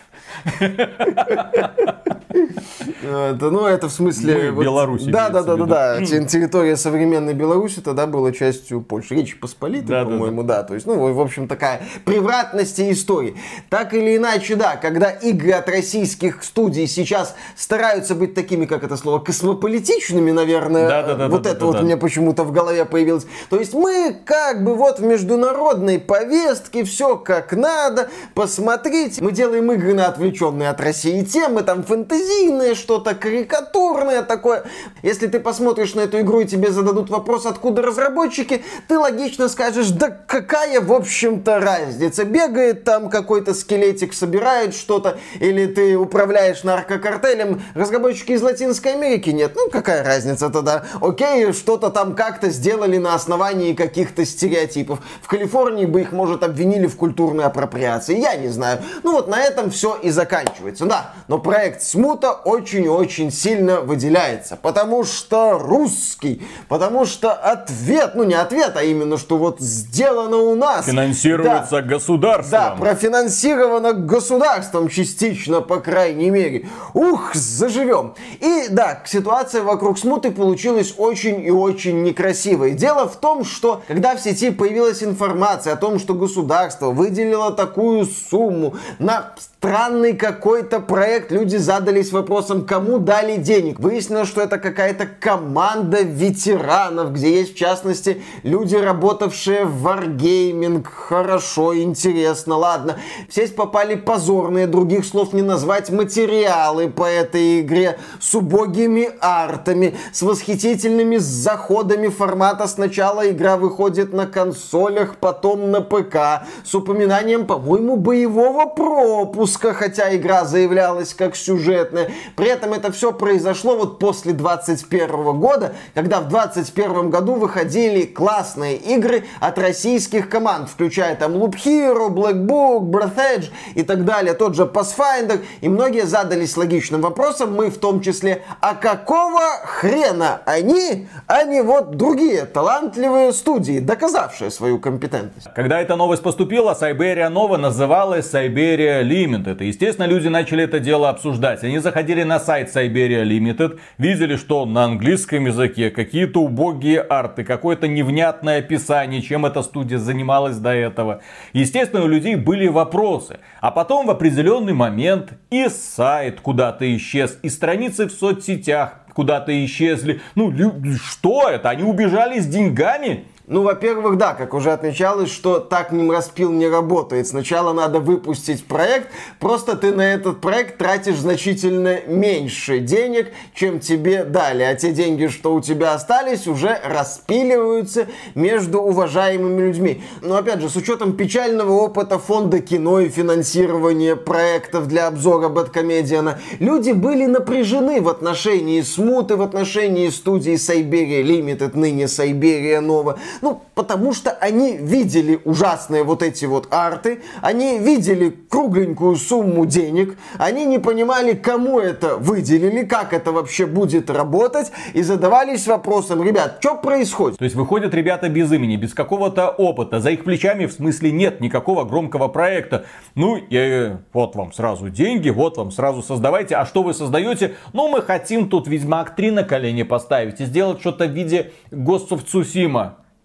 Это, 3.04 3.52
ну, 3.52 3.66
это 3.66 3.90
в 3.90 3.92
смысле... 3.92 4.52
Ну, 4.52 4.62
Беларуси. 4.62 5.10
Да, 5.10 5.30
да, 5.30 5.44
да, 5.44 5.56
да, 5.56 5.66
да. 5.66 6.06
Территория 6.06 6.78
современной 6.78 7.34
Беларуси 7.34 7.82
тогда 7.82 8.08
была 8.08 8.32
частью 8.32 8.82
Польши. 8.82 9.16
Речь 9.16 9.40
Посполитой, 9.40 9.88
да, 9.88 10.04
по-моему, 10.06 10.44
да, 10.44 10.58
да. 10.58 10.64
То 10.64 10.74
есть, 10.76 10.86
ну, 10.86 11.14
в 11.14 11.22
общем, 11.22 11.48
такая 11.48 11.82
превратность 12.06 12.80
истории. 12.80 13.36
Так 13.70 13.94
или 13.94 14.18
иначе, 14.18 14.56
да, 14.56 14.76
когда 14.76 15.10
игры 15.10 15.52
от 15.52 15.70
российских 15.70 16.44
студий 16.44 16.88
сейчас 16.88 17.36
стараются 17.56 18.16
быть 18.16 18.34
такими, 18.34 18.66
как 18.66 18.84
это 18.84 18.98
слово, 18.98 19.20
космополитичными, 19.20 20.32
наверное. 20.32 20.88
Да, 20.88 21.04
да, 21.04 21.16
да. 21.16 21.28
Вот 21.28 21.44
да, 21.44 21.52
это 21.52 21.60
да, 21.62 21.66
вот 21.66 21.76
да. 21.78 21.82
мне 21.82 21.98
почему-то 21.98 22.44
в 22.44 22.52
голове 22.52 22.86
появилось. 22.86 23.26
То 23.50 23.60
есть 23.60 23.74
мы 23.74 24.16
как 24.26 24.64
бы 24.64 24.76
вот 24.76 25.00
в 25.00 25.04
международной 25.04 26.00
повестке, 26.00 26.84
все 26.84 27.18
как 27.18 27.54
надо, 27.54 28.10
посмотрите. 28.34 29.24
Мы 29.24 29.32
делаем 29.32 29.72
игры 29.72 29.94
на 29.94 30.08
отвлеченные 30.08 30.70
от 30.70 30.80
России 30.80 31.24
темы, 31.24 31.64
там 31.64 31.84
фэнтезийные, 31.84 32.75
что-то 32.76 33.16
карикатурное 33.16 34.22
такое. 34.22 34.64
Если 35.02 35.28
ты 35.28 35.40
посмотришь 35.40 35.96
на 35.96 36.02
эту 36.02 36.20
игру 36.22 36.42
и 36.42 36.46
тебе 36.46 36.72
зададут 36.72 37.10
вопрос, 37.10 37.46
откуда 37.46 37.82
разработчики, 37.82 38.64
ты 38.88 38.98
логично 39.00 39.50
скажешь, 39.50 39.90
да 39.90 40.10
какая, 40.10 40.82
в 40.82 40.94
общем-то, 40.94 41.60
разница. 41.60 42.26
Бегает 42.26 42.84
там 42.84 43.10
какой-то 43.10 43.54
скелетик, 43.54 44.14
собирает 44.14 44.76
что-то, 44.76 45.18
или 45.40 45.66
ты 45.66 45.98
управляешь 45.98 46.64
наркокартелем, 46.64 47.62
разработчики 47.74 48.34
из 48.34 48.42
Латинской 48.42 48.94
Америки 48.94 49.30
нет. 49.30 49.54
Ну, 49.56 49.70
какая 49.70 50.04
разница 50.04 50.50
тогда? 50.50 50.86
Окей, 51.02 51.52
что-то 51.54 51.90
там 51.90 52.16
как-то 52.16 52.50
сделали 52.50 52.98
на 52.98 53.16
основании 53.16 53.74
каких-то 53.74 54.26
стереотипов. 54.26 55.00
В 55.22 55.28
Калифорнии 55.28 55.86
бы 55.86 56.02
их, 56.02 56.12
может, 56.12 56.44
обвинили 56.44 56.88
в 56.88 56.96
культурной 56.96 57.46
апроприации, 57.46 58.20
я 58.20 58.36
не 58.36 58.50
знаю. 58.50 58.80
Ну 59.04 59.14
вот 59.14 59.28
на 59.28 59.42
этом 59.42 59.72
все 59.72 59.98
и 60.02 60.10
заканчивается. 60.10 60.86
Да, 60.86 61.14
но 61.28 61.40
проект 61.40 61.82
Смута 61.82 62.32
очень-очень 62.66 63.32
сильно 63.32 63.82
выделяется, 63.82 64.58
потому 64.60 65.04
что 65.04 65.60
русский, 65.60 66.42
потому 66.68 67.06
что 67.06 67.32
ответ, 67.32 68.16
ну 68.16 68.24
не 68.24 68.34
ответ, 68.34 68.76
а 68.76 68.82
именно, 68.82 69.20
что 69.20 69.38
вот 69.38 69.60
сделано 69.60 70.38
у 70.38 70.56
нас. 70.56 70.88
Финансируется 70.88 71.70
да, 71.70 71.82
государством. 71.84 72.60
Да, 72.60 72.76
профинансировано 72.80 73.94
государством 73.94 74.90
частично, 74.90 75.62
по 75.62 75.80
крайней 75.80 76.32
мере. 76.32 76.68
Ух, 76.96 77.36
заживем. 77.36 78.16
И 78.40 78.66
да, 78.72 79.04
ситуация 79.06 79.62
вокруг 79.62 80.00
Смуты 80.00 80.32
получилась 80.32 80.96
очень 80.98 81.46
и 81.46 81.52
очень 81.52 82.02
некрасивой. 82.02 82.72
Дело 82.72 83.08
в 83.08 83.18
том, 83.18 83.46
что 83.46 83.84
когда 83.88 84.16
в 84.16 84.22
сети 84.22 84.50
появилась 84.50 85.04
информация 85.04 85.74
о 85.74 85.78
том, 85.78 86.00
что 86.00 86.16
государство 86.16 86.90
выделило 86.90 87.52
такую 87.52 88.06
сумму 88.06 88.74
на 88.98 89.36
странный 89.66 90.14
какой-то 90.14 90.80
проект. 90.80 91.32
Люди 91.32 91.58
задались 91.58 92.12
вопросом, 92.12 92.66
кому 92.66 93.00
дали 93.00 93.38
денег. 93.38 93.80
Выяснилось, 93.80 94.28
что 94.28 94.42
это 94.42 94.60
какая-то 94.60 95.08
команда 95.08 96.04
ветеранов, 96.04 97.14
где 97.14 97.40
есть, 97.40 97.56
в 97.56 97.58
частности, 97.58 98.22
люди, 98.44 98.76
работавшие 98.76 99.66
в 99.66 99.88
Wargaming. 99.88 100.84
Хорошо, 100.84 101.76
интересно, 101.76 102.58
ладно. 102.58 103.00
Все 103.28 103.48
попали 103.48 103.96
позорные, 103.96 104.68
других 104.68 105.04
слов 105.04 105.34
не 105.34 105.42
назвать, 105.42 105.90
материалы 105.90 106.88
по 106.88 107.06
этой 107.06 107.62
игре 107.62 107.98
с 108.20 108.36
убогими 108.36 109.10
артами, 109.20 109.96
с 110.14 110.22
восхитительными 110.22 111.18
заходами 111.18 112.10
формата. 112.10 112.68
Сначала 112.68 113.28
игра 113.32 113.58
выходит 113.58 114.14
на 114.14 114.28
консолях, 114.28 115.16
потом 115.16 115.72
на 115.72 115.82
ПК, 115.82 116.46
с 116.64 116.76
упоминанием, 116.76 117.48
по-моему, 117.48 117.96
боевого 117.96 118.66
пропуска 118.66 119.55
выпуска, 119.56 119.74
хотя 119.74 120.16
игра 120.16 120.46
заявлялась 120.46 121.14
как 121.14 121.36
сюжетная. 121.36 122.12
При 122.36 122.48
этом 122.48 122.74
это 122.74 122.92
все 122.92 123.12
произошло 123.12 123.76
вот 123.76 124.00
после 124.00 124.34
21 124.34 125.40
года, 125.40 125.76
когда 125.94 126.22
в 126.22 126.28
21 126.28 127.10
году 127.10 127.36
выходили 127.36 128.06
классные 128.06 128.76
игры 128.76 129.24
от 129.40 129.58
российских 129.58 130.30
команд, 130.30 130.70
включая 130.70 131.16
там 131.16 131.34
Loop 131.34 131.56
Hero, 131.66 132.10
Black 132.10 132.46
Book, 132.46 132.90
Breath 132.90 133.18
Edge 133.18 133.50
и 133.76 133.84
так 133.84 134.06
далее, 134.06 134.34
тот 134.34 134.56
же 134.56 134.64
Pathfinder. 134.64 135.42
И 135.62 135.70
многие 135.70 136.06
задались 136.06 136.58
логичным 136.58 137.02
вопросом, 137.02 137.54
мы 137.56 137.70
в 137.70 137.78
том 137.78 138.02
числе, 138.02 138.44
а 138.62 138.76
какого 138.76 139.42
хрена 139.66 140.42
они, 140.46 141.08
а 141.28 141.44
не 141.44 141.62
вот 141.62 141.96
другие 141.96 142.46
талантливые 142.46 143.34
студии, 143.34 143.80
доказавшие 143.80 144.52
свою 144.52 144.80
компетентность? 144.80 145.48
Когда 145.56 145.82
эта 145.82 145.96
новость 145.96 146.24
поступила, 146.24 146.78
Siberia 146.80 147.32
Nova 147.32 147.58
называлась 147.58 148.34
Siberia 148.34 149.04
Limit. 149.04 149.35
Limited. 149.36 149.64
Естественно, 149.64 150.06
люди 150.06 150.28
начали 150.28 150.64
это 150.64 150.80
дело 150.80 151.10
обсуждать. 151.10 151.64
Они 151.64 151.80
заходили 151.80 152.24
на 152.24 152.40
сайт 152.40 152.76
Siberia 152.76 153.24
Limited, 153.24 153.80
видели, 153.98 154.36
что 154.36 154.66
на 154.66 154.86
английском 154.86 155.46
языке 155.46 155.90
какие-то 155.90 156.42
убогие 156.42 157.02
арты, 157.02 157.44
какое-то 157.44 157.88
невнятное 157.88 158.60
описание, 158.60 159.22
чем 159.22 159.46
эта 159.46 159.62
студия 159.64 159.98
занималась 159.98 160.58
до 160.58 160.70
этого. 160.70 161.22
Естественно, 161.54 162.04
у 162.04 162.08
людей 162.08 162.36
были 162.36 162.68
вопросы. 162.68 163.40
А 163.62 163.72
потом 163.72 164.08
в 164.08 164.12
определенный 164.12 164.74
момент 164.74 165.34
и 165.50 165.68
сайт 165.70 166.42
куда-то 166.42 166.96
исчез, 166.98 167.40
и 167.42 167.50
страницы 167.50 168.08
в 168.08 168.12
соцсетях 168.12 169.00
куда-то 169.14 169.66
исчезли. 169.66 170.22
Ну, 170.36 170.54
что 171.02 171.50
это? 171.50 171.70
Они 171.70 171.84
убежали 171.84 172.40
с 172.40 172.46
деньгами? 172.46 173.26
Ну, 173.48 173.62
во-первых, 173.62 174.18
да, 174.18 174.34
как 174.34 174.56
уже 174.56 174.72
отмечалось, 174.72 175.30
что 175.30 175.60
так 175.60 175.92
ним 175.92 176.10
распил 176.10 176.52
не 176.52 176.68
работает. 176.68 177.28
Сначала 177.28 177.74
надо 177.74 178.00
выпустить 178.00 178.66
проект, 178.66 179.10
просто 179.40 179.76
ты 179.76 179.94
на 179.94 180.02
этот 180.02 180.42
проект 180.42 180.80
тратишь 180.80 181.18
значительно 181.18 182.00
меньше 182.08 182.80
денег, 182.80 183.32
чем 183.54 183.80
тебе 183.80 184.24
дали. 184.24 184.64
А 184.64 184.74
те 184.74 184.92
деньги, 184.92 185.28
что 185.28 185.54
у 185.54 185.62
тебя 185.62 185.94
остались, 185.94 186.48
уже 186.48 186.80
распиливаются 186.84 188.08
между 188.34 188.82
уважаемыми 188.82 189.62
людьми. 189.62 190.02
Но 190.24 190.38
опять 190.38 190.62
же, 190.62 190.68
с 190.68 190.76
учетом 190.76 191.14
печального 191.14 191.74
опыта 191.74 192.18
фонда 192.18 192.62
кино 192.62 193.00
и 193.00 193.10
финансирования 193.10 194.16
проектов 194.16 194.88
для 194.88 195.06
обзора 195.06 195.50
Бэткомедиана, 195.50 196.40
люди 196.58 196.94
были 196.94 197.28
напряжены 197.28 198.02
в 198.02 198.10
отношении 198.10 198.82
смуты, 198.82 199.36
в 199.36 199.44
отношении 199.44 200.10
студии 200.10 200.54
Siberia 200.54 201.22
Limited, 201.22 201.78
ныне 201.78 202.06
Siberia 202.06 202.82
Nova. 202.82 203.20
Ну, 203.42 203.62
потому 203.74 204.14
что 204.14 204.32
они 204.32 204.78
видели 204.78 205.40
ужасные 205.46 206.04
вот 206.04 206.24
эти 206.24 206.46
вот 206.46 206.68
арты, 206.72 207.22
они 207.42 207.78
видели 207.80 208.30
кругленькую 208.50 209.16
сумму 209.16 209.66
денег, 209.66 210.18
они 210.38 210.66
не 210.66 210.80
понимали, 210.80 211.34
кому 211.34 211.80
это 211.80 212.18
выделили, 212.18 212.84
как 212.84 213.14
это 213.14 213.32
вообще 213.32 213.66
будет 213.66 214.10
работать, 214.10 214.72
и 214.94 215.02
задавались 215.02 215.68
вопросом, 215.68 216.24
ребят, 216.24 216.58
что 216.60 216.76
происходит? 216.76 217.38
То 217.38 217.46
есть 217.46 217.56
выходят 217.56 217.94
ребята 217.94 218.30
без 218.30 218.52
имени, 218.52 218.76
без 218.76 218.94
какого-то 218.94 219.50
опыта, 219.50 220.00
за 220.00 220.12
их 220.12 220.24
плечами 220.24 220.66
в 220.66 220.72
смысле 220.74 221.12
нет 221.12 221.42
никакого 221.42 221.84
громкого 221.84 222.28
проекта. 222.28 222.86
Ну, 223.16 223.38
и 223.38 223.94
вот 224.14 224.36
вам 224.36 224.54
сразу 224.54 224.90
деньги, 224.90 225.30
вот 225.30 225.58
вам 225.58 225.72
сразу 225.72 226.02
создавайте. 226.02 226.56
А 226.56 226.66
что 226.66 226.84
вы 226.84 226.94
создаете? 226.94 227.56
Ну, 227.74 227.90
мы 227.90 228.02
хотим 228.02 228.50
тут 228.50 228.68
Ведьмак 228.68 229.16
3 229.16 229.32
на 229.32 229.44
колени 229.44 229.84
поставить 229.84 230.42
и 230.42 230.46
сделать 230.46 230.80
что-то 230.80 231.06
в 231.06 231.12
виде 231.12 231.52
Ghost 231.72 232.10
of. 232.10 232.26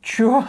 Чё? 0.03 0.45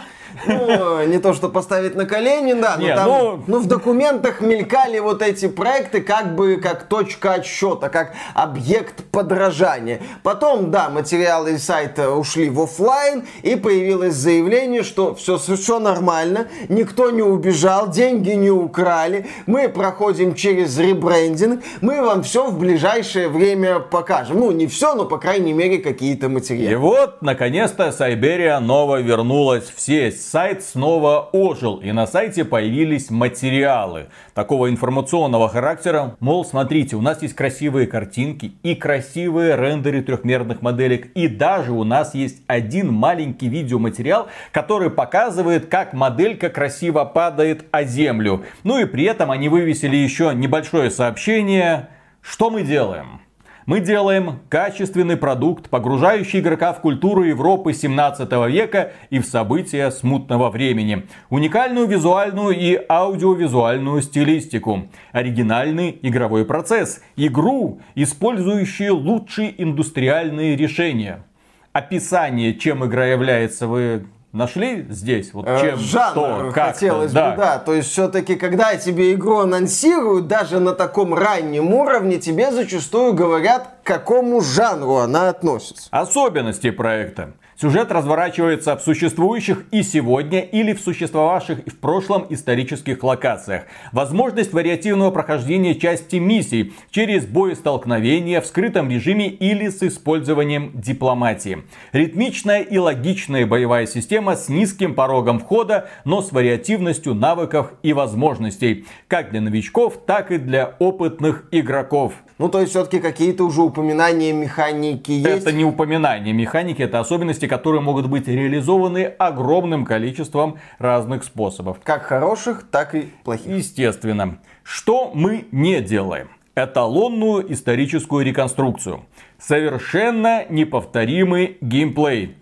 Ну, 0.46 1.06
не 1.06 1.18
то, 1.18 1.34
что 1.34 1.50
поставить 1.50 1.94
на 1.94 2.06
колени, 2.06 2.54
да, 2.54 2.76
но 2.78 2.82
Не, 2.82 2.94
там, 2.96 3.06
ну- 3.06 3.44
ну, 3.46 3.58
в 3.58 3.66
документах 3.66 4.40
мелькали 4.40 4.98
вот 4.98 5.20
эти 5.20 5.46
проекты 5.46 6.00
как 6.00 6.34
бы 6.34 6.56
как 6.56 6.84
точка 6.84 7.34
отсчета, 7.34 7.90
как 7.90 8.14
объект 8.34 9.04
подражания. 9.10 10.00
Потом, 10.22 10.70
да, 10.70 10.88
материалы 10.88 11.52
из 11.52 11.64
сайта 11.66 12.10
ушли 12.12 12.48
в 12.48 12.62
офлайн 12.62 13.24
и 13.42 13.56
появилось 13.56 14.14
заявление, 14.14 14.84
что 14.84 15.14
все, 15.14 15.36
все 15.36 15.78
нормально, 15.78 16.48
никто 16.70 17.10
не 17.10 17.20
убежал, 17.22 17.90
деньги 17.90 18.30
не 18.30 18.50
украли, 18.50 19.26
мы 19.44 19.68
проходим 19.68 20.34
через 20.34 20.78
ребрендинг, 20.78 21.62
мы 21.82 22.00
вам 22.02 22.22
все 22.22 22.46
в 22.46 22.58
ближайшее 22.58 23.28
время 23.28 23.80
покажем. 23.80 24.38
Ну, 24.40 24.50
не 24.50 24.66
все, 24.66 24.94
но, 24.94 25.04
по 25.04 25.18
крайней 25.18 25.52
мере, 25.52 25.76
какие-то 25.76 26.26
И 26.26 26.30
материалы. 26.30 26.76
вот, 26.78 27.20
наконец-то, 27.20 27.92
Сайберия 27.92 28.58
Нова 28.60 28.98
вернулась 29.02 29.41
в 29.42 29.80
сеть. 29.80 30.22
Сайт 30.22 30.62
снова 30.62 31.28
ожил, 31.32 31.78
и 31.78 31.90
на 31.90 32.06
сайте 32.06 32.44
появились 32.44 33.10
материалы 33.10 34.06
такого 34.34 34.70
информационного 34.70 35.48
характера. 35.48 36.16
Мол, 36.20 36.44
смотрите, 36.44 36.94
у 36.94 37.00
нас 37.00 37.20
есть 37.22 37.34
красивые 37.34 37.88
картинки 37.88 38.52
и 38.62 38.76
красивые 38.76 39.56
рендеры 39.56 40.00
трехмерных 40.02 40.62
моделек. 40.62 41.10
И 41.14 41.26
даже 41.26 41.72
у 41.72 41.82
нас 41.82 42.14
есть 42.14 42.42
один 42.46 42.92
маленький 42.92 43.48
видеоматериал, 43.48 44.28
который 44.52 44.90
показывает, 44.90 45.66
как 45.66 45.92
моделька 45.92 46.48
красиво 46.48 47.04
падает 47.04 47.64
о 47.72 47.82
землю. 47.82 48.44
Ну 48.62 48.78
и 48.78 48.84
при 48.84 49.04
этом 49.04 49.32
они 49.32 49.48
вывесили 49.48 49.96
еще 49.96 50.32
небольшое 50.34 50.90
сообщение. 50.90 51.88
Что 52.20 52.48
мы 52.48 52.62
делаем? 52.62 53.20
Мы 53.64 53.78
делаем 53.78 54.40
качественный 54.48 55.16
продукт, 55.16 55.70
погружающий 55.70 56.40
игрока 56.40 56.72
в 56.72 56.80
культуру 56.80 57.22
Европы 57.22 57.72
17 57.72 58.30
века 58.48 58.92
и 59.10 59.20
в 59.20 59.24
события 59.24 59.90
смутного 59.92 60.50
времени. 60.50 61.06
Уникальную 61.30 61.86
визуальную 61.86 62.58
и 62.58 62.80
аудиовизуальную 62.88 64.02
стилистику. 64.02 64.88
Оригинальный 65.12 65.96
игровой 66.02 66.44
процесс. 66.44 67.02
Игру, 67.16 67.80
использующую 67.94 68.96
лучшие 68.96 69.62
индустриальные 69.62 70.56
решения. 70.56 71.24
Описание, 71.72 72.54
чем 72.54 72.84
игра 72.84 73.06
является, 73.06 73.68
вы 73.68 74.06
нашли 74.32 74.86
здесь? 74.90 75.32
Вот 75.32 75.46
Э, 75.46 75.60
чем, 75.60 75.78
Жанр 75.78 76.10
что, 76.12 76.52
как 76.54 76.74
хотелось 76.74 77.12
бы, 77.12 77.34
да. 77.36 77.58
То 77.58 77.74
есть 77.74 77.90
все-таки, 77.90 78.34
когда 78.36 78.76
тебе 78.76 79.12
игру 79.14 79.38
анонсируют, 79.38 80.26
даже 80.26 80.60
на 80.60 80.72
таком 80.72 81.14
раннем 81.14 81.72
уровне, 81.72 82.18
тебе 82.18 82.50
зачастую 82.50 83.12
говорят, 83.14 83.68
к 83.82 83.86
какому 83.86 84.40
жанру 84.40 84.96
она 84.96 85.28
относится. 85.28 85.88
Особенности 85.90 86.70
проекта. 86.70 87.32
Сюжет 87.62 87.92
разворачивается 87.92 88.76
в 88.76 88.82
существующих 88.82 89.66
и 89.70 89.84
сегодня 89.84 90.40
или 90.40 90.72
в 90.72 90.80
существовавших 90.80 91.60
в 91.66 91.76
прошлом 91.76 92.26
исторических 92.28 93.04
локациях. 93.04 93.66
Возможность 93.92 94.52
вариативного 94.52 95.12
прохождения 95.12 95.76
части 95.76 96.16
миссий 96.16 96.72
через 96.90 97.24
боестолкновения 97.24 98.40
в 98.40 98.46
скрытом 98.46 98.90
режиме 98.90 99.28
или 99.28 99.68
с 99.68 99.80
использованием 99.84 100.72
дипломатии. 100.74 101.62
Ритмичная 101.92 102.62
и 102.62 102.78
логичная 102.78 103.46
боевая 103.46 103.86
система 103.86 104.34
с 104.34 104.48
низким 104.48 104.96
порогом 104.96 105.38
входа, 105.38 105.88
но 106.04 106.20
с 106.20 106.32
вариативностью 106.32 107.14
навыков 107.14 107.74
и 107.84 107.92
возможностей. 107.92 108.86
Как 109.06 109.30
для 109.30 109.40
новичков, 109.40 110.00
так 110.04 110.32
и 110.32 110.38
для 110.38 110.74
опытных 110.80 111.44
игроков. 111.52 112.14
Ну, 112.38 112.48
то 112.48 112.58
есть 112.58 112.72
все-таки 112.72 112.98
какие-то 112.98 113.44
уже 113.44 113.62
упоминания 113.62 114.32
механики 114.32 115.12
есть. 115.12 115.42
Это 115.46 115.52
не 115.52 115.64
упоминание 115.64 116.34
механики, 116.34 116.82
это 116.82 116.98
особенности, 116.98 117.46
которые 117.52 117.82
могут 117.82 118.06
быть 118.08 118.28
реализованы 118.28 119.04
огромным 119.18 119.84
количеством 119.84 120.58
разных 120.78 121.22
способов. 121.22 121.80
Как 121.84 122.04
хороших, 122.04 122.64
так 122.70 122.94
и 122.94 123.10
плохих. 123.24 123.46
Естественно. 123.58 124.38
Что 124.62 125.10
мы 125.12 125.44
не 125.52 125.82
делаем? 125.82 126.30
Эталонную 126.54 127.52
историческую 127.52 128.24
реконструкцию. 128.24 129.04
Совершенно 129.38 130.46
неповторимый 130.48 131.58
геймплей. 131.60 132.36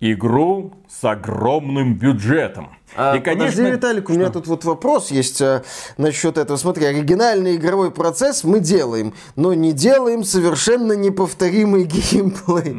Игру 0.00 0.74
с 0.88 1.02
огромным 1.04 1.94
бюджетом. 1.98 2.68
А, 2.96 3.16
И, 3.16 3.20
конечно, 3.20 3.50
Подожди, 3.50 3.70
Виталик, 3.76 4.08
у 4.08 4.12
меня 4.12 4.30
тут 4.30 4.46
вот 4.46 4.64
вопрос 4.64 5.10
есть 5.10 5.42
а, 5.42 5.62
насчет 5.98 6.38
этого. 6.38 6.56
Смотри, 6.56 6.86
оригинальный 6.86 7.56
игровой 7.56 7.90
процесс 7.90 8.44
мы 8.44 8.60
делаем, 8.60 9.12
но 9.36 9.52
не 9.54 9.72
делаем 9.72 10.22
совершенно 10.24 10.92
неповторимый 10.92 11.84
геймплей. 11.84 12.72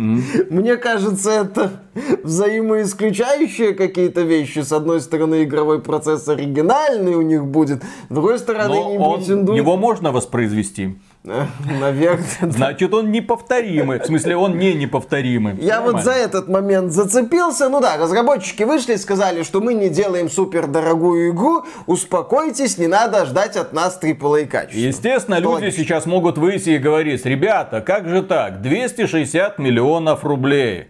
Мне 0.49 0.77
кажется, 0.77 1.29
это 1.31 1.83
взаимоисключающие 2.23 3.73
какие-то 3.73 4.21
вещи. 4.21 4.59
С 4.59 4.71
одной 4.71 5.01
стороны, 5.01 5.43
игровой 5.43 5.81
процесс 5.81 6.27
оригинальный 6.27 7.15
у 7.15 7.21
них 7.21 7.45
будет, 7.45 7.83
с 7.83 8.13
другой 8.13 8.39
стороны, 8.39 8.75
но 8.75 8.91
не 8.91 8.98
он- 8.98 9.20
претендует. 9.20 9.57
его 9.57 9.77
можно 9.77 10.11
воспроизвести. 10.11 10.98
Наверное, 11.24 12.24
Значит, 12.42 12.94
он 12.94 13.12
неповторимый. 13.12 14.00
В 14.00 14.05
смысле, 14.05 14.38
он 14.38 14.58
не 14.58 14.74
неповторимый. 14.74 15.55
Я 15.58 15.82
вот 15.82 15.94
Нормально. 15.96 16.01
за 16.03 16.12
этот 16.18 16.48
момент 16.48 16.92
зацепился. 16.94 17.68
Ну 17.68 17.82
да, 17.82 17.98
разработчики 17.98 18.64
вышли 18.64 18.94
и 18.94 18.98
сказали, 18.98 19.44
что 19.44 19.60
мы 19.60 19.74
не 19.74 19.90
делаем 19.90 20.29
супер 20.29 20.68
дорогую 20.68 21.32
игру. 21.32 21.66
Успокойтесь, 21.88 22.77
не 22.77 22.88
надо 22.88 23.25
ждать 23.25 23.58
от 23.58 23.74
нас 23.74 24.00
AAA 24.01 24.46
качества. 24.48 24.79
Естественно, 24.79 25.38
Что 25.38 25.51
люди 25.55 25.64
логично. 25.66 25.84
сейчас 25.84 26.05
могут 26.05 26.38
выйти 26.38 26.72
и 26.72 26.77
говорить, 26.77 27.25
ребята, 27.25 27.82
как 27.82 28.08
же 28.08 28.24
так, 28.24 28.62
260 28.62 29.60
миллионов 29.60 30.24
рублей. 30.24 30.88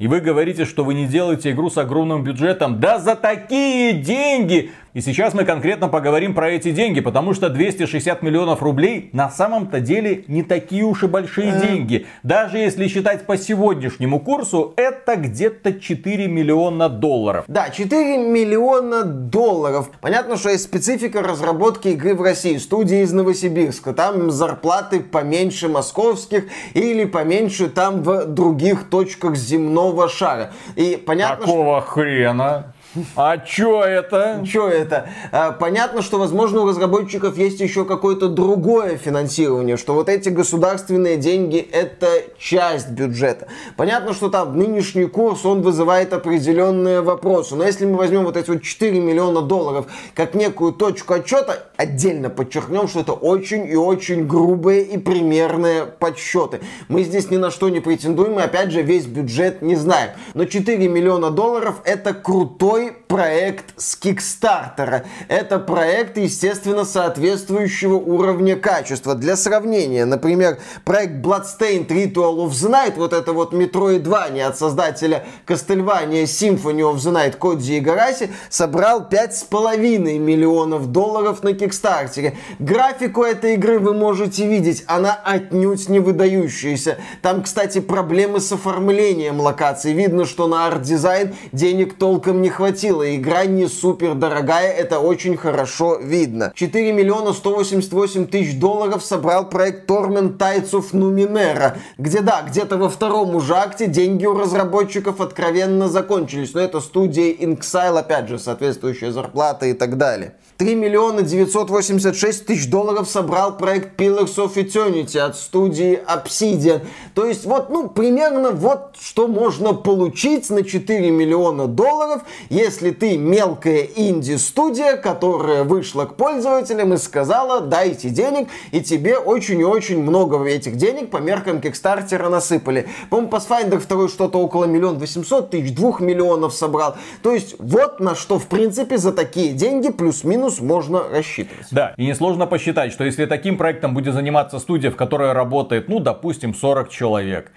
И 0.00 0.08
вы 0.08 0.18
говорите, 0.18 0.64
что 0.64 0.82
вы 0.84 0.94
не 0.94 1.06
делаете 1.06 1.52
игру 1.52 1.70
с 1.70 1.78
огромным 1.78 2.24
бюджетом. 2.24 2.80
Да 2.80 2.98
за 2.98 3.14
такие 3.14 3.92
деньги! 3.92 4.72
И 4.94 5.00
сейчас 5.00 5.32
мы 5.32 5.46
конкретно 5.46 5.88
поговорим 5.88 6.34
про 6.34 6.50
эти 6.50 6.70
деньги, 6.70 7.00
потому 7.00 7.32
что 7.32 7.48
260 7.48 8.20
миллионов 8.20 8.62
рублей 8.62 9.08
на 9.14 9.30
самом-то 9.30 9.80
деле 9.80 10.24
не 10.28 10.42
такие 10.42 10.84
уж 10.84 11.02
и 11.02 11.06
большие 11.06 11.58
деньги. 11.60 12.06
Даже 12.22 12.58
если 12.58 12.88
считать 12.88 13.24
по 13.24 13.38
сегодняшнему 13.38 14.20
курсу, 14.20 14.74
это 14.76 15.16
где-то 15.16 15.80
4 15.80 16.28
миллиона 16.28 16.90
долларов. 16.90 17.46
Да, 17.48 17.70
4 17.70 18.18
миллиона 18.18 19.02
долларов. 19.04 19.90
Понятно, 20.02 20.36
что 20.36 20.50
есть 20.50 20.64
специфика 20.64 21.22
разработки 21.22 21.88
игры 21.88 22.14
в 22.14 22.20
России. 22.20 22.58
Студии 22.58 23.00
из 23.00 23.12
Новосибирска. 23.14 23.94
Там 23.94 24.30
зарплаты 24.30 25.00
поменьше 25.00 25.68
московских 25.68 26.44
или 26.74 27.06
поменьше 27.06 27.68
там 27.68 28.02
в 28.02 28.26
других 28.26 28.90
точках 28.90 29.36
земного 29.36 30.10
шара. 30.10 30.52
И 30.76 31.02
понятно, 31.02 31.46
что... 31.46 31.52
Какого 31.52 31.80
хрена? 31.80 32.74
А 33.16 33.38
чё 33.38 33.82
это? 33.82 34.44
Что 34.44 34.68
это? 34.68 35.08
А, 35.30 35.52
Понятно, 35.52 36.02
что, 36.02 36.18
возможно, 36.18 36.60
у 36.60 36.66
разработчиков 36.66 37.38
есть 37.38 37.60
еще 37.60 37.84
какое-то 37.84 38.28
другое 38.28 38.96
финансирование, 38.96 39.76
что 39.76 39.94
вот 39.94 40.08
эти 40.08 40.28
государственные 40.28 41.16
деньги– 41.16 41.56
это 41.72 42.08
часть 42.38 42.90
бюджета. 42.90 43.46
Понятно, 43.76 44.12
что 44.12 44.28
там 44.28 44.58
нынешний 44.58 45.06
курс, 45.06 45.46
он 45.46 45.62
вызывает 45.62 46.12
определенные 46.12 47.00
вопросы. 47.00 47.54
Но 47.56 47.64
если 47.64 47.86
мы 47.86 47.96
возьмем 47.96 48.24
вот 48.24 48.36
эти 48.36 48.50
вот 48.50 48.62
4 48.62 49.00
миллиона 49.00 49.40
долларов 49.40 49.86
как 50.14 50.34
некую 50.34 50.72
точку 50.72 51.14
отчета, 51.14 51.64
отдельно 51.76 52.28
подчеркнем, 52.28 52.88
что 52.88 53.00
это 53.00 53.12
очень 53.12 53.66
и 53.66 53.76
очень 53.76 54.26
грубые 54.26 54.82
и 54.82 54.98
примерные 54.98 55.86
подсчеты. 55.86 56.60
Мы 56.88 57.04
здесь 57.04 57.30
ни 57.30 57.36
на 57.36 57.50
что 57.50 57.68
не 57.68 57.80
претендуем, 57.80 58.38
и 58.38 58.42
опять 58.42 58.70
же 58.70 58.82
весь 58.82 59.06
бюджет 59.06 59.62
не 59.62 59.76
знаем. 59.76 60.10
Но 60.34 60.44
4 60.44 60.88
миллиона 60.88 61.30
долларов– 61.30 61.80
это 61.84 62.12
крутой 62.12 62.81
проект 62.90 63.74
с 63.76 63.94
Кикстартера. 63.94 65.04
Это 65.28 65.58
проект, 65.58 66.18
естественно, 66.18 66.84
соответствующего 66.84 67.94
уровня 67.94 68.56
качества. 68.56 69.14
Для 69.14 69.36
сравнения, 69.36 70.04
например, 70.04 70.58
проект 70.84 71.24
Bloodstained 71.24 71.88
Ritual 71.88 72.38
of 72.38 72.48
the 72.48 72.70
Night, 72.70 72.94
вот 72.96 73.12
это 73.12 73.32
вот 73.32 73.54
Metroidvania 73.54 74.42
от 74.42 74.58
создателя 74.58 75.24
Castlevania 75.46 76.24
Symphony 76.24 76.80
of 76.80 76.96
the 76.96 77.12
Night 77.12 77.36
Кодзи 77.36 77.78
Игараси, 77.78 78.30
собрал 78.48 79.08
5,5 79.08 80.18
миллионов 80.18 80.88
долларов 80.88 81.42
на 81.42 81.52
Кикстартере. 81.52 82.36
Графику 82.58 83.22
этой 83.22 83.54
игры 83.54 83.78
вы 83.78 83.94
можете 83.94 84.46
видеть, 84.46 84.84
она 84.86 85.14
отнюдь 85.14 85.88
не 85.88 86.00
выдающаяся. 86.00 86.98
Там, 87.20 87.42
кстати, 87.42 87.80
проблемы 87.80 88.40
с 88.40 88.50
оформлением 88.52 89.40
локаций. 89.40 89.92
Видно, 89.92 90.24
что 90.24 90.48
на 90.48 90.66
арт-дизайн 90.66 91.34
денег 91.52 91.94
толком 91.94 92.42
не 92.42 92.48
хватило. 92.48 92.71
Хватило. 92.72 93.14
Игра 93.14 93.44
не 93.44 93.68
супер 93.68 94.14
дорогая, 94.14 94.72
это 94.72 94.98
очень 94.98 95.36
хорошо 95.36 95.96
видно. 95.96 96.52
4 96.54 96.92
миллиона 96.92 97.34
188 97.34 98.26
тысяч 98.26 98.58
долларов 98.58 99.04
собрал 99.04 99.48
проект 99.50 99.88
Torment 99.90 100.38
Tides 100.38 100.70
of 100.70 100.92
Numenera, 100.92 101.76
где, 101.98 102.20
да, 102.20 102.42
где-то 102.48 102.78
во 102.78 102.88
втором 102.88 103.36
уже 103.36 103.54
акте 103.54 103.86
деньги 103.86 104.24
у 104.24 104.38
разработчиков 104.38 105.20
откровенно 105.20 105.88
закончились. 105.88 106.54
Но 106.54 106.60
это 106.60 106.80
студия 106.80 107.34
inXile, 107.34 107.98
опять 107.98 108.28
же, 108.28 108.38
соответствующая 108.38 109.12
зарплата 109.12 109.66
и 109.66 109.74
так 109.74 109.98
далее. 109.98 110.36
3 110.62 110.76
миллиона 110.76 111.22
986 111.22 112.46
тысяч 112.46 112.70
долларов 112.70 113.08
собрал 113.10 113.56
проект 113.56 114.00
Pillars 114.00 114.36
of 114.36 114.54
Eternity 114.54 115.18
от 115.18 115.36
студии 115.36 116.00
Obsidian. 116.06 116.82
То 117.16 117.26
есть 117.26 117.46
вот, 117.46 117.68
ну, 117.68 117.88
примерно 117.88 118.52
вот 118.52 118.94
что 118.96 119.26
можно 119.26 119.72
получить 119.72 120.50
на 120.50 120.62
4 120.62 121.10
миллиона 121.10 121.66
долларов, 121.66 122.22
если 122.48 122.92
ты 122.92 123.18
мелкая 123.18 123.88
инди-студия, 123.96 124.96
которая 124.96 125.64
вышла 125.64 126.04
к 126.04 126.14
пользователям 126.14 126.94
и 126.94 126.96
сказала, 126.96 127.60
дайте 127.60 128.10
денег, 128.10 128.48
и 128.70 128.80
тебе 128.80 129.18
очень 129.18 129.60
и 129.60 129.64
очень 129.64 130.00
много 130.00 130.44
этих 130.44 130.76
денег 130.76 131.10
по 131.10 131.16
меркам 131.16 131.60
Кикстартера 131.60 132.28
насыпали. 132.28 132.88
По-моему, 133.10 133.32
Pathfinder 133.32 133.84
2 133.84 134.08
что-то 134.08 134.38
около 134.38 134.66
миллион 134.66 135.00
восемьсот 135.00 135.50
тысяч, 135.50 135.74
двух 135.74 135.98
миллионов 135.98 136.54
собрал. 136.54 136.94
То 137.24 137.32
есть 137.32 137.56
вот 137.58 137.98
на 137.98 138.14
что, 138.14 138.38
в 138.38 138.46
принципе, 138.46 138.96
за 138.96 139.10
такие 139.10 139.54
деньги 139.54 139.90
плюс-минус 139.90 140.51
плюс 140.56 140.68
можно 140.68 141.08
рассчитывать. 141.08 141.66
Да, 141.70 141.94
и 141.96 142.06
несложно 142.06 142.46
посчитать, 142.46 142.92
что 142.92 143.04
если 143.04 143.26
таким 143.26 143.56
проектом 143.56 143.94
будет 143.94 144.14
заниматься 144.14 144.58
студия, 144.58 144.90
в 144.90 144.96
которой 144.96 145.32
работает, 145.32 145.88
ну, 145.88 145.98
допустим, 145.98 146.54
40 146.54 146.90
человек, 146.90 147.52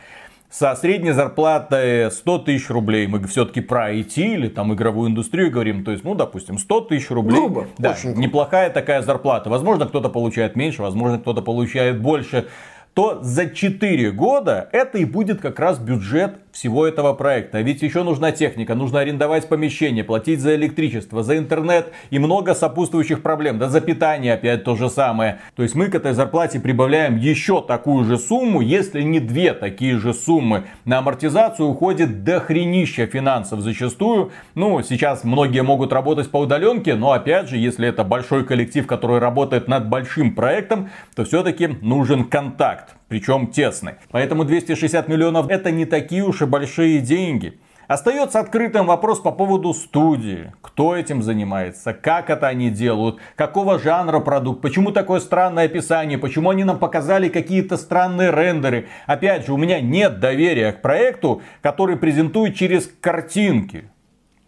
со 0.49 0.73
средней 0.75 1.11
зарплатой 1.11 2.09
100 2.09 2.37
тысяч 2.39 2.69
рублей. 2.69 3.07
Мы 3.07 3.21
все-таки 3.27 3.59
про 3.59 3.93
IT 3.93 4.15
или 4.15 4.47
там 4.47 4.73
игровую 4.73 5.09
индустрию 5.09 5.51
говорим. 5.51 5.83
То 5.83 5.91
есть, 5.91 6.05
ну, 6.05 6.15
допустим, 6.15 6.59
100 6.59 6.81
тысяч 6.81 7.09
рублей. 7.09 7.35
Грубо. 7.35 7.67
Да, 7.77 7.91
очень 7.91 8.11
грубо. 8.11 8.21
неплохая 8.21 8.69
такая 8.69 9.01
зарплата. 9.01 9.49
Возможно, 9.49 9.85
кто-то 9.85 10.07
получает 10.07 10.55
меньше, 10.55 10.81
возможно, 10.81 11.19
кто-то 11.19 11.41
получает 11.41 11.99
больше 11.99 12.45
то 12.93 13.19
за 13.21 13.49
4 13.49 14.11
года 14.11 14.69
это 14.71 14.97
и 14.99 15.03
будет 15.03 15.41
как 15.41 15.59
раз 15.59 15.77
бюджет 15.77 16.44
всего 16.55 16.87
этого 16.87 17.13
проекта. 17.13 17.59
Ведь 17.59 17.81
еще 17.81 18.03
нужна 18.03 18.31
техника, 18.31 18.75
нужно 18.75 19.01
арендовать 19.01 19.49
помещение, 19.49 20.05
платить 20.05 20.39
за 20.39 20.55
электричество, 20.55 21.21
за 21.21 21.37
интернет 21.37 21.91
и 22.11 22.17
много 22.17 22.55
сопутствующих 22.55 23.21
проблем. 23.21 23.59
Да 23.59 23.67
за 23.67 23.81
питание 23.81 24.33
опять 24.35 24.63
то 24.63 24.75
же 24.75 24.89
самое. 24.89 25.39
То 25.55 25.63
есть 25.63 25.75
мы 25.75 25.87
к 25.87 25.95
этой 25.95 26.13
зарплате 26.13 26.61
прибавляем 26.61 27.17
еще 27.17 27.61
такую 27.61 28.05
же 28.05 28.17
сумму, 28.17 28.61
если 28.61 29.01
не 29.01 29.19
две 29.19 29.53
такие 29.53 29.97
же 29.97 30.13
суммы. 30.13 30.63
На 30.85 30.99
амортизацию 30.99 31.67
уходит 31.67 32.23
дохренища 32.23 33.05
финансов 33.05 33.59
зачастую. 33.59 34.31
Ну, 34.55 34.81
сейчас 34.81 35.25
многие 35.25 35.61
могут 35.61 35.91
работать 35.91 36.31
по 36.31 36.37
удаленке, 36.37 36.95
но 36.95 37.11
опять 37.11 37.49
же, 37.49 37.57
если 37.57 37.89
это 37.89 38.05
большой 38.05 38.45
коллектив, 38.45 38.87
который 38.87 39.19
работает 39.19 39.67
над 39.67 39.89
большим 39.89 40.33
проектом, 40.33 40.89
то 41.15 41.25
все-таки 41.25 41.67
нужен 41.81 42.23
контакт 42.23 42.95
причем 43.15 43.47
тесный. 43.47 43.93
Поэтому 44.11 44.43
260 44.43 45.07
миллионов 45.07 45.49
это 45.49 45.71
не 45.71 45.85
такие 45.85 46.21
уж 46.21 46.41
и 46.41 46.45
большие 46.45 46.99
деньги. 46.99 47.57
Остается 47.87 48.41
открытым 48.41 48.87
вопрос 48.87 49.21
по 49.21 49.31
поводу 49.31 49.73
студии. 49.73 50.51
Кто 50.61 50.97
этим 50.97 51.23
занимается? 51.23 51.93
Как 51.93 52.29
это 52.29 52.47
они 52.47 52.69
делают? 52.69 53.19
Какого 53.37 53.79
жанра 53.79 54.19
продукт? 54.19 54.61
Почему 54.61 54.91
такое 54.91 55.21
странное 55.21 55.63
описание? 55.63 56.17
Почему 56.17 56.49
они 56.49 56.65
нам 56.65 56.77
показали 56.77 57.29
какие-то 57.29 57.77
странные 57.77 58.31
рендеры? 58.31 58.87
Опять 59.05 59.45
же, 59.45 59.53
у 59.53 59.57
меня 59.57 59.79
нет 59.79 60.19
доверия 60.19 60.73
к 60.73 60.81
проекту, 60.81 61.41
который 61.61 61.95
презентует 61.95 62.55
через 62.55 62.91
картинки. 62.99 63.85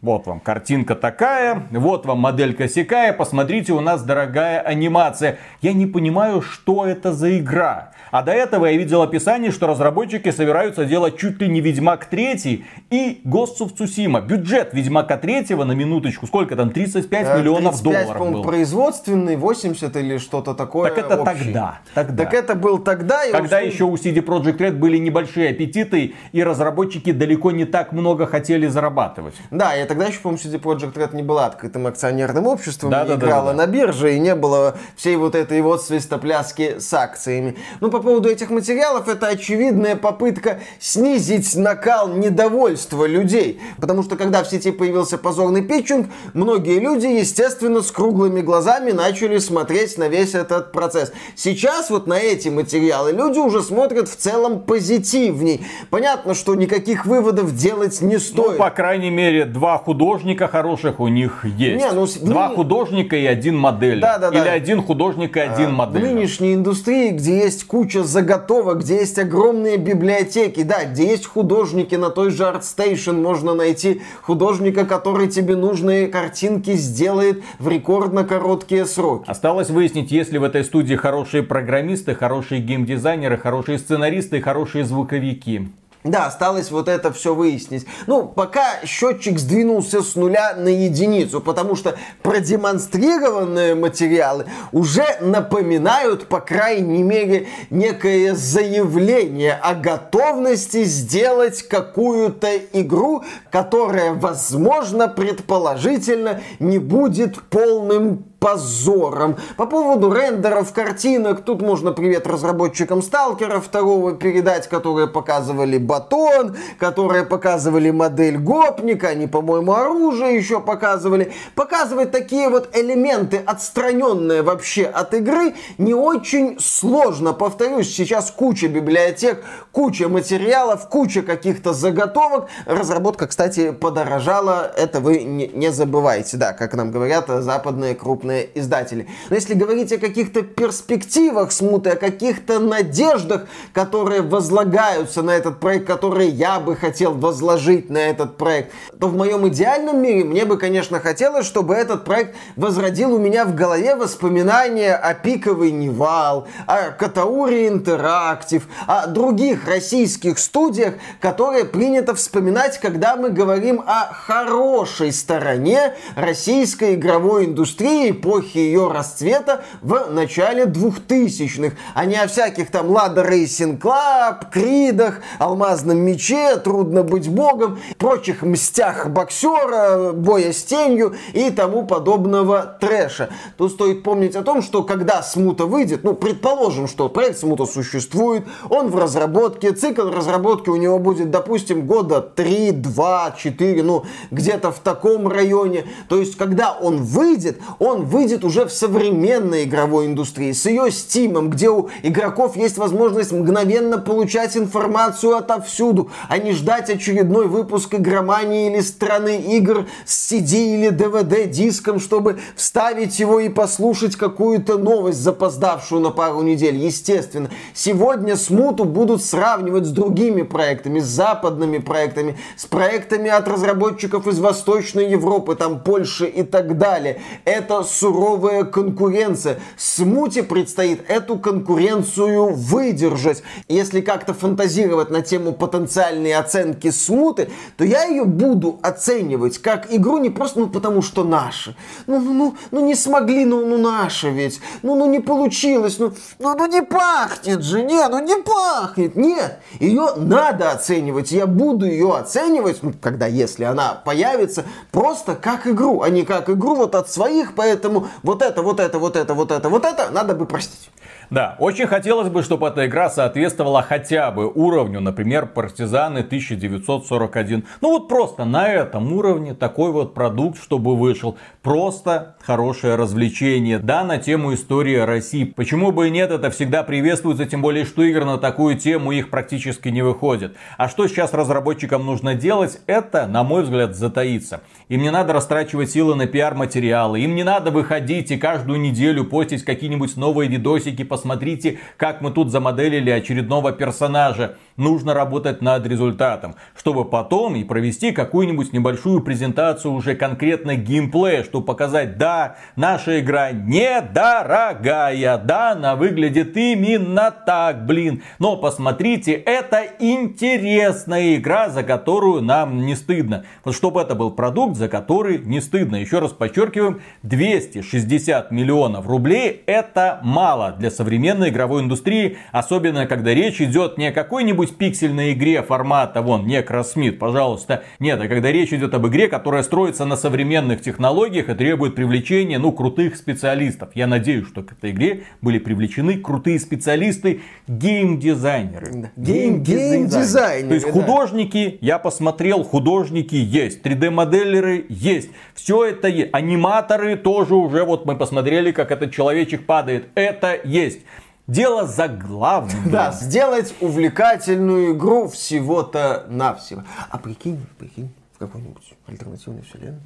Вот 0.02 0.28
вам 0.28 0.40
картинка 0.40 0.94
такая, 0.94 1.64
вот 1.72 2.06
вам 2.06 2.20
моделька 2.20 2.68
сякая, 2.68 3.14
посмотрите, 3.14 3.74
у 3.74 3.80
нас 3.80 4.04
дорогая 4.04 4.60
анимация. 4.60 5.40
Я 5.64 5.74
не 5.74 5.88
понимаю, 5.88 6.44
что 6.44 6.86
это 6.86 7.14
за 7.14 7.40
игра. 7.40 7.94
А 8.12 8.24
до 8.24 8.32
этого 8.32 8.66
я 8.66 8.78
видел 8.78 9.02
описание, 9.02 9.52
что 9.52 9.68
разработчики 9.68 10.32
собираются 10.32 10.86
делать 10.86 11.18
чуть 11.18 11.42
ли 11.42 11.48
не 11.48 11.62
Ведьмак 11.62 12.06
3 12.06 12.66
и 12.90 13.22
Ghost 13.26 13.60
of 13.62 13.76
Tsushima. 13.78 14.26
Бюджет 14.26 14.74
Ведьмака 14.74 15.18
3 15.18 15.56
на 15.56 15.72
минуточку, 15.74 16.28
сколько 16.28 16.56
там, 16.56 16.70
35 16.70 17.28
э, 17.28 17.40
миллионов 17.40 17.82
35, 17.82 18.06
долларов 18.06 18.32
был. 18.32 18.44
производственный, 18.44 19.36
80 19.36 19.96
или 19.98 20.18
что-то 20.18 20.54
такое 20.54 20.90
Так 20.90 21.06
это 21.06 21.22
общий. 21.22 21.46
тогда, 21.46 21.80
тогда. 21.94 22.24
Так 22.24 22.34
это 22.34 22.56
был 22.56 22.80
тогда. 22.80 23.22
Когда 23.32 23.60
еще 23.60 23.86
у 23.86 23.96
CD 23.96 24.24
Projekt 24.24 24.58
Red 24.58 24.74
были 24.74 24.98
небольшие 24.98 25.50
аппетиты, 25.50 26.16
и 26.32 26.44
разработчики 26.44 27.12
далеко 27.12 27.52
не 27.52 27.66
так 27.66 27.92
много 27.92 28.26
хотели 28.26 28.68
зарабатывать. 28.68 29.36
Да, 29.52 29.74
я 29.74 29.86
тогда 29.86 30.06
еще, 30.06 30.20
по-моему, 30.20 30.42
CD 30.44 30.60
Projekt 30.60 30.94
Red 30.94 31.16
не 31.16 31.24
была 31.24 31.46
открытым 31.46 31.88
акционерным 31.88 32.48
обществом, 32.48 32.92
да, 32.92 33.06
да, 33.06 33.16
играла 33.16 33.52
да, 33.52 33.58
да. 33.58 33.66
на 33.66 33.72
бирже, 33.72 34.16
и 34.16 34.20
не 34.20 34.36
было 34.36 34.76
всей 34.96 35.16
вот 35.16 35.36
этой 35.36 35.62
вот 35.62 35.84
свистопляски 35.84 36.80
с 36.80 36.94
акциями. 36.94 37.58
Ну, 37.80 37.90
по 37.98 38.04
поводу 38.04 38.30
этих 38.30 38.52
материалов, 38.52 39.08
это 39.08 39.26
очевидная 39.28 39.96
попытка 39.96 40.60
снизить 40.80 41.56
накал 41.56 42.10
недовольства 42.10 43.06
людей. 43.06 43.60
Потому 43.82 44.04
что 44.04 44.16
когда 44.16 44.44
в 44.44 44.48
сети 44.48 44.70
появился 44.70 45.18
позорный 45.18 45.64
питчинг, 45.64 46.08
многие 46.36 46.80
люди, 46.80 47.08
естественно, 47.08 47.82
с 47.82 47.90
круглыми 47.90 48.42
глазами 48.42 48.92
начали 48.92 49.40
смотреть 49.40 49.98
на 49.98 50.10
весь 50.10 50.36
этот 50.36 50.72
процесс. 50.72 51.12
Сейчас 51.36 51.90
вот 51.90 52.06
на 52.06 52.20
эти 52.20 52.50
материалы 52.50 53.14
люди 53.14 53.40
уже 53.40 53.64
смотрят 53.64 54.08
в 54.08 54.16
целом 54.16 54.60
позитивней. 54.60 55.66
Понятно, 55.90 56.36
что 56.36 56.54
никаких 56.54 57.08
выводов 57.08 57.56
делать 57.56 58.00
не 58.02 58.20
стоит. 58.20 58.52
Ну, 58.52 58.58
по 58.58 58.70
крайней 58.70 59.10
мере, 59.10 59.46
два 59.46 59.80
художника 59.80 60.48
хороших 60.48 61.00
у 61.00 61.08
них 61.08 61.46
есть. 61.46 61.84
Не, 61.84 61.92
ну, 61.92 62.06
два 62.22 62.50
художника 62.50 63.16
и 63.16 63.26
один 63.26 63.58
модель. 63.58 64.02
Да, 64.02 64.20
да, 64.20 64.30
Или 64.30 64.44
да. 64.44 64.52
один 64.52 64.84
художник 64.84 65.36
и 65.36 65.40
один 65.40 65.70
а, 65.70 65.72
модель. 65.72 66.04
В 66.04 66.06
нынешней 66.06 66.54
индустрии, 66.54 67.10
где 67.10 67.40
есть 67.40 67.64
куча 67.66 67.87
куча 67.88 68.04
заготовок, 68.04 68.80
где 68.80 68.98
есть 68.98 69.18
огромные 69.18 69.78
библиотеки, 69.78 70.64
да, 70.64 70.84
где 70.84 71.08
есть 71.08 71.26
художники, 71.26 71.96
на 71.96 72.10
той 72.10 72.32
же 72.32 72.44
ArtStation 72.44 73.14
можно 73.14 73.54
найти 73.54 74.02
художника, 74.22 74.86
который 74.86 75.30
тебе 75.30 75.56
нужные 75.56 76.10
картинки 76.10 76.74
сделает 76.74 77.42
в 77.60 77.70
рекордно 77.70 78.26
короткие 78.26 78.86
сроки. 78.86 79.24
Осталось 79.30 79.70
выяснить, 79.70 80.12
есть 80.12 80.34
ли 80.34 80.38
в 80.38 80.44
этой 80.44 80.66
студии 80.66 80.96
хорошие 80.96 81.44
программисты, 81.44 82.14
хорошие 82.14 82.60
геймдизайнеры, 82.60 83.38
хорошие 83.38 83.80
сценаристы 83.80 84.42
хорошие 84.42 84.84
звуковики. 84.84 85.70
Да, 86.04 86.28
осталось 86.28 86.72
вот 86.72 86.88
это 86.88 87.12
все 87.12 87.34
выяснить. 87.34 87.86
Ну, 88.06 88.28
пока 88.28 88.86
счетчик 88.86 89.40
сдвинулся 89.40 90.02
с 90.02 90.16
нуля 90.16 90.54
на 90.56 90.70
единицу, 90.70 91.42
потому 91.42 91.76
что 91.76 91.98
продемонстрированные 92.24 93.76
материалы 93.76 94.46
уже 94.72 95.06
напоминают, 95.22 96.28
по 96.28 96.40
крайней 96.40 97.04
мере, 97.04 97.48
некое 97.70 98.36
заявление 98.36 99.54
о 99.54 99.74
готовности 99.74 100.84
сделать 100.84 101.64
какую-то 101.64 102.56
игру, 102.74 103.24
которая, 103.52 104.14
возможно, 104.14 105.08
предположительно, 105.08 106.42
не 106.60 106.78
будет 106.78 107.42
полным 107.50 108.27
позором. 108.40 109.38
По 109.58 109.66
поводу 109.66 110.12
рендеров 110.12 110.72
картинок, 110.72 111.42
тут 111.44 111.62
можно 111.62 111.92
привет 111.92 112.28
разработчикам 112.28 113.02
Сталкера 113.02 113.60
второго 113.60 114.14
передать, 114.14 114.68
которые 114.68 115.08
показывали 115.08 115.78
батон, 115.78 116.56
которые 116.80 117.26
показывали 117.26 117.90
модель 117.90 118.38
гопника, 118.38 119.10
они, 119.10 119.28
по-моему, 119.28 119.74
оружие 119.74 120.36
еще 120.36 120.60
показывали. 120.60 121.34
Показывать 121.56 122.12
такие 122.12 122.50
вот 122.50 122.76
элементы, 122.76 123.42
отстраненные 123.46 124.44
вообще 124.44 124.86
от 124.86 125.14
игры, 125.14 125.56
не 125.78 125.94
очень 125.94 126.60
сложно. 126.60 127.34
Повторюсь, 127.34 127.94
сейчас 127.94 128.32
куча 128.32 128.68
библиотек, 128.68 129.44
куча 129.72 130.10
материалов, 130.10 130.88
куча 130.90 131.22
каких-то 131.22 131.74
заготовок. 131.74 132.50
Разработка, 132.66 133.28
кстати, 133.28 133.72
подорожала, 133.72 134.72
это 134.78 135.00
вы 135.00 135.24
не, 135.24 135.48
не 135.48 135.72
забывайте. 135.72 136.38
Да, 136.38 136.54
как 136.54 136.74
нам 136.76 136.92
говорят 136.92 137.28
западные 137.28 137.96
крупные 137.96 138.27
крупные 138.28 138.50
издатели. 138.56 139.08
Но 139.30 139.36
если 139.36 139.54
говорить 139.54 139.92
о 139.94 139.98
каких-то 139.98 140.42
перспективах 140.42 141.52
смуты, 141.52 141.92
о 141.92 141.96
каких-то 141.96 142.60
надеждах, 142.60 143.48
которые 143.74 144.22
возлагаются 144.22 145.22
на 145.22 145.32
этот 145.32 145.60
проект, 145.60 145.88
которые 145.88 146.30
я 146.30 146.60
бы 146.60 146.76
хотел 146.76 147.14
возложить 147.14 147.90
на 147.90 147.98
этот 147.98 148.38
проект, 148.38 148.72
то 149.00 149.08
в 149.08 149.16
моем 149.16 149.48
идеальном 149.48 150.02
мире 150.02 150.24
мне 150.24 150.46
бы, 150.46 150.58
конечно, 150.58 151.00
хотелось, 151.00 151.46
чтобы 151.46 151.76
этот 151.76 152.04
проект 152.04 152.36
возродил 152.56 153.14
у 153.14 153.18
меня 153.18 153.46
в 153.46 153.56
голове 153.56 153.96
воспоминания 153.96 154.96
о 154.96 155.14
Пиковый 155.14 155.72
Невал, 155.72 156.48
о 156.66 156.92
Катауре 156.92 157.68
Интерактив, 157.68 158.64
о 158.88 159.08
других 159.08 159.68
российских 159.68 160.40
студиях, 160.40 160.96
которые 161.22 161.66
принято 161.66 162.14
вспоминать, 162.16 162.80
когда 162.80 163.16
мы 163.16 163.30
говорим 163.30 163.82
о 163.86 164.12
хорошей 164.12 165.12
стороне 165.12 165.94
российской 166.16 166.96
игровой 166.96 167.46
индустрии, 167.46 168.17
эпохи 168.18 168.58
ее 168.58 168.92
расцвета 168.92 169.64
в 169.82 170.10
начале 170.12 170.66
2000-х, 170.66 171.76
а 171.94 172.06
не 172.06 172.16
о 172.16 172.28
всяких 172.28 172.72
там 172.72 172.90
Lada 172.90 173.24
Racing 173.24 173.82
Club, 173.82 174.52
Кридах, 174.52 175.22
Алмазном 175.40 175.98
мече, 175.98 176.58
Трудно 176.58 177.04
быть 177.04 177.30
богом, 177.30 177.80
прочих 177.98 178.42
мстях 178.42 179.08
боксера, 179.10 180.12
боя 180.12 180.52
с 180.52 180.64
тенью 180.64 181.16
и 181.34 181.50
тому 181.50 181.86
подобного 181.86 182.78
трэша. 182.80 183.30
Тут 183.58 183.72
стоит 183.74 184.04
помнить 184.04 184.36
о 184.36 184.44
том, 184.44 184.62
что 184.62 184.84
когда 184.84 185.22
Смута 185.22 185.66
выйдет, 185.66 186.04
ну, 186.04 186.14
предположим, 186.14 186.88
что 186.88 187.10
проект 187.10 187.40
Смута 187.40 187.66
существует, 187.66 188.44
он 188.70 188.90
в 188.90 188.98
разработке, 188.98 189.72
цикл 189.72 190.10
разработки 190.10 190.70
у 190.70 190.76
него 190.76 191.00
будет, 191.00 191.30
допустим, 191.30 191.86
года 191.86 192.22
3, 192.22 192.72
2, 192.72 193.36
4, 193.38 193.84
ну, 193.84 194.06
где-то 194.32 194.72
в 194.72 194.80
таком 194.80 195.28
районе. 195.28 195.86
То 196.10 196.20
есть, 196.20 196.38
когда 196.38 196.74
он 196.74 197.04
выйдет, 197.04 197.60
он 197.80 198.06
выйдет 198.08 198.44
уже 198.44 198.66
в 198.66 198.72
современной 198.72 199.66
игровой 199.66 200.08
индустрии, 200.08 200.52
с 200.52 200.66
ее 200.66 200.92
стимом, 200.92 201.50
где 201.50 201.70
у 201.70 201.90
игроков 202.04 202.56
есть 202.56 202.78
возможность 202.78 203.32
мгновенно 203.32 203.98
получать 203.98 204.58
информацию 204.58 205.36
отовсюду, 205.36 206.10
а 206.30 206.38
не 206.38 206.54
ждать 206.54 206.90
очередной 206.90 207.48
выпуск 207.48 207.94
игромании 207.94 208.72
или 208.72 208.82
страны 208.82 209.42
игр 209.42 209.88
с 210.06 210.32
CD 210.32 210.76
или 210.76 210.90
DVD 210.90 211.46
диском, 211.46 212.00
чтобы 212.00 212.40
вставить 212.56 213.20
его 213.20 213.40
и 213.40 213.50
послушать 213.50 214.16
какую-то 214.16 214.78
новость, 214.78 215.20
запоздавшую 215.20 216.02
на 216.02 216.12
пару 216.12 216.42
недель. 216.42 216.76
Естественно, 216.76 217.50
сегодня 217.74 218.36
смуту 218.36 218.86
будут 218.86 219.24
сравнивать 219.24 219.86
с 219.86 219.92
другими 219.92 220.44
проектами, 220.44 221.00
с 221.00 221.06
западными 221.06 221.80
проектами, 221.80 222.38
с 222.56 222.66
проектами 222.66 223.30
от 223.30 223.48
разработчиков 223.48 224.28
из 224.28 224.40
Восточной 224.40 225.10
Европы, 225.10 225.56
там 225.56 225.82
Польши 225.82 226.26
и 226.26 226.44
так 226.44 226.78
далее. 226.78 227.22
Это 227.46 227.84
суровая 228.00 228.64
конкуренция. 228.64 229.60
Смуте 229.78 230.44
предстоит 230.44 231.10
эту 231.10 231.38
конкуренцию 231.38 232.54
выдержать. 232.54 233.44
Если 233.68 234.02
как-то 234.02 234.34
фантазировать 234.34 235.10
на 235.10 235.22
тему 235.22 235.54
потенциальной 235.54 236.34
оценки 236.34 236.92
смуты, 236.92 237.50
то 237.78 237.84
я 237.84 238.06
ее 238.06 238.26
буду 238.26 238.80
оценивать 238.82 239.58
как 239.60 239.94
игру 239.94 240.18
не 240.18 240.30
просто 240.30 240.60
ну 240.60 240.68
потому 240.68 241.02
что 241.02 241.24
наши. 241.24 241.76
Ну, 242.06 242.20
ну, 242.20 242.34
ну, 242.34 242.56
ну 242.72 242.86
не 242.86 242.96
смогли, 242.96 243.46
ну, 243.46 243.66
ну 243.66 243.78
наши 243.78 244.30
ведь. 244.30 244.60
Ну, 244.82 244.96
ну 244.96 245.06
не 245.08 245.20
получилось, 245.20 246.00
ну, 246.00 246.14
ну, 246.40 246.56
ну 246.56 246.66
не 246.68 246.82
пахнет 246.82 247.64
же, 247.64 247.82
не, 247.82 248.08
ну 248.08 248.20
не 248.20 248.36
пахнет. 248.42 249.16
Нет, 249.16 249.60
ее 249.80 250.10
надо 250.16 250.72
оценивать. 250.72 251.32
Я 251.32 251.48
буду 251.48 251.86
ее 251.86 252.16
оценивать, 252.16 252.84
ну, 252.84 252.94
когда, 253.02 253.28
если 253.28 253.64
она 253.64 253.94
появится, 253.94 254.66
просто 254.92 255.36
как 255.36 255.68
игру, 255.68 256.02
а 256.02 256.10
не 256.10 256.24
как 256.24 256.50
игру 256.50 256.76
вот 256.76 256.96
от 256.96 257.10
своих, 257.10 257.56
поэтому 257.56 257.87
вот 258.24 258.42
это, 258.42 258.62
вот 258.62 258.80
это, 258.80 259.00
вот 259.00 259.16
это, 259.16 259.34
вот 259.34 259.52
это, 259.52 259.70
вот 259.70 259.86
это 259.86 260.10
надо 260.12 260.34
бы 260.36 260.46
простить. 260.46 260.90
Да, 261.30 261.58
очень 261.60 261.88
хотелось 261.88 262.30
бы, 262.30 262.42
чтобы 262.42 262.68
эта 262.68 262.86
игра 262.86 263.10
соответствовала 263.10 263.82
хотя 263.82 264.32
бы 264.32 264.48
уровню, 264.48 265.02
например, 265.02 265.46
Партизаны 265.48 266.20
1941. 266.20 267.66
Ну 267.82 267.90
вот 267.90 268.08
просто 268.08 268.46
на 268.46 268.70
этом 268.70 269.12
уровне 269.12 269.54
такой 269.54 269.92
вот 269.92 270.14
продукт, 270.14 270.62
чтобы 270.62 270.96
вышел. 270.96 271.38
Просто 271.62 272.38
хорошее 272.42 272.96
развлечение. 272.96 273.78
Да, 273.78 274.06
на 274.06 274.20
тему 274.20 274.54
истории 274.54 274.96
России. 274.96 275.44
Почему 275.44 275.92
бы 275.92 276.08
и 276.08 276.12
нет, 276.12 276.32
это 276.32 276.50
всегда 276.50 276.84
приветствуется, 276.84 277.46
тем 277.46 277.62
более, 277.62 277.84
что 277.84 278.04
игры 278.04 278.24
на 278.24 278.38
такую 278.38 278.78
тему 278.78 279.12
их 279.12 279.30
практически 279.30 279.90
не 279.90 280.02
выходят. 280.02 280.56
А 280.78 280.88
что 280.88 281.08
сейчас 281.08 281.34
разработчикам 281.34 282.06
нужно 282.06 282.36
делать, 282.36 282.80
это, 282.88 283.28
на 283.28 283.44
мой 283.44 283.64
взгляд, 283.64 283.98
затаиться. 283.98 284.62
Им 284.88 285.02
не 285.02 285.12
надо 285.12 285.34
растрачивать 285.34 285.92
силы 285.92 286.16
на 286.16 286.26
пиар-материалы, 286.26 287.20
им 287.20 287.36
не 287.36 287.44
надо 287.44 287.72
выходить 287.72 288.32
и 288.32 288.38
каждую 288.38 288.80
неделю 288.80 289.26
постить 289.26 289.66
какие-нибудь 289.66 290.16
новые 290.16 290.50
видосики, 290.50 291.04
посмотрите, 291.18 291.80
как 291.98 292.22
мы 292.22 292.32
тут 292.32 292.52
замоделили 292.52 293.10
очередного 293.10 293.72
персонажа 293.72 294.58
нужно 294.78 295.14
работать 295.14 295.62
над 295.62 295.86
результатом, 295.86 296.56
чтобы 296.76 297.04
потом 297.04 297.56
и 297.56 297.64
провести 297.64 298.12
какую-нибудь 298.12 298.74
небольшую 298.74 299.22
презентацию 299.22 299.94
уже 299.94 300.16
конкретно 300.16 300.76
геймплея, 300.76 301.44
чтобы 301.44 301.66
показать, 301.66 302.18
да, 302.18 302.56
наша 302.76 303.20
игра 303.20 303.52
недорогая, 303.52 305.38
да, 305.38 305.72
она 305.72 305.96
выглядит 305.96 306.56
именно 306.56 307.32
так, 307.32 307.86
блин, 307.86 308.24
но 308.40 308.56
посмотрите, 308.56 309.34
это 309.34 309.84
интересная 310.00 311.36
игра, 311.36 311.70
за 311.70 311.84
которую 311.84 312.42
нам 312.42 312.86
не 312.86 312.96
стыдно. 312.96 313.46
Вот 313.64 313.76
чтобы 313.76 314.02
это 314.02 314.16
был 314.16 314.32
продукт, 314.32 314.78
за 314.78 314.88
который 314.88 315.40
не 315.40 315.60
стыдно. 315.60 315.96
Еще 315.96 316.20
раз 316.20 316.32
подчеркиваем, 316.32 317.02
260 317.24 318.52
миллионов 318.52 319.08
рублей 319.08 319.64
это 319.66 320.20
мало 320.24 320.72
для 320.78 320.92
современной 320.92 321.50
игровой 321.50 321.82
индустрии, 321.82 322.38
особенно 322.52 323.08
когда 323.08 323.34
речь 323.34 323.62
идет 323.62 323.98
не 323.98 324.08
о 324.08 324.12
какой-нибудь 324.12 324.67
какой-нибудь 324.68 324.78
пиксельной 324.78 325.34
игре 325.34 325.62
формата, 325.62 326.22
вон, 326.22 326.46
Necrosmith, 326.46 327.14
пожалуйста. 327.14 327.84
Нет, 328.00 328.20
а 328.22 328.28
когда 328.28 328.52
речь 328.52 328.74
идет 328.74 328.94
об 328.94 329.08
игре, 329.08 329.28
которая 329.28 329.64
строится 329.64 330.06
на 330.06 330.16
современных 330.16 330.82
технологиях 330.82 331.50
и 331.50 331.54
требует 331.54 331.96
привлечения, 331.96 332.60
ну, 332.60 332.72
крутых 332.72 333.16
специалистов. 333.16 333.90
Я 333.96 334.08
надеюсь, 334.08 334.48
что 334.48 334.64
к 334.64 334.74
этой 334.74 334.92
игре 334.92 335.24
были 335.42 335.60
привлечены 335.60 336.18
крутые 336.18 336.60
специалисты, 336.60 337.42
геймдизайнеры. 337.68 339.12
Геймдизайнеры. 339.16 340.68
То 340.68 340.74
есть 340.74 340.90
художники, 340.90 341.78
я 341.82 342.00
посмотрел, 342.00 342.64
художники 342.64 343.36
есть, 343.36 343.86
3D-моделеры 343.86 344.86
есть. 344.90 345.30
Все 345.54 345.86
это 345.86 346.08
есть. 346.08 346.30
Аниматоры 346.34 347.16
тоже 347.16 347.56
уже, 347.56 347.84
вот 347.84 348.06
мы 348.06 348.16
посмотрели, 348.16 348.72
как 348.72 348.92
этот 348.92 349.14
человечек 349.14 349.66
падает. 349.66 350.10
Это 350.16 350.60
есть. 350.64 351.02
Дело 351.48 351.88
за 351.88 352.10
главным. 352.10 352.92
Да, 352.92 353.12
сделать 353.14 353.74
увлекательную 353.80 354.94
игру 354.94 355.30
всего-то 355.30 356.26
навсего. 356.28 356.84
А 357.10 357.18
прикинь, 357.18 357.66
прикинь, 357.80 358.14
в 358.38 358.40
какой-нибудь 358.40 358.94
альтернативной 359.08 359.64
вселенной 359.64 360.02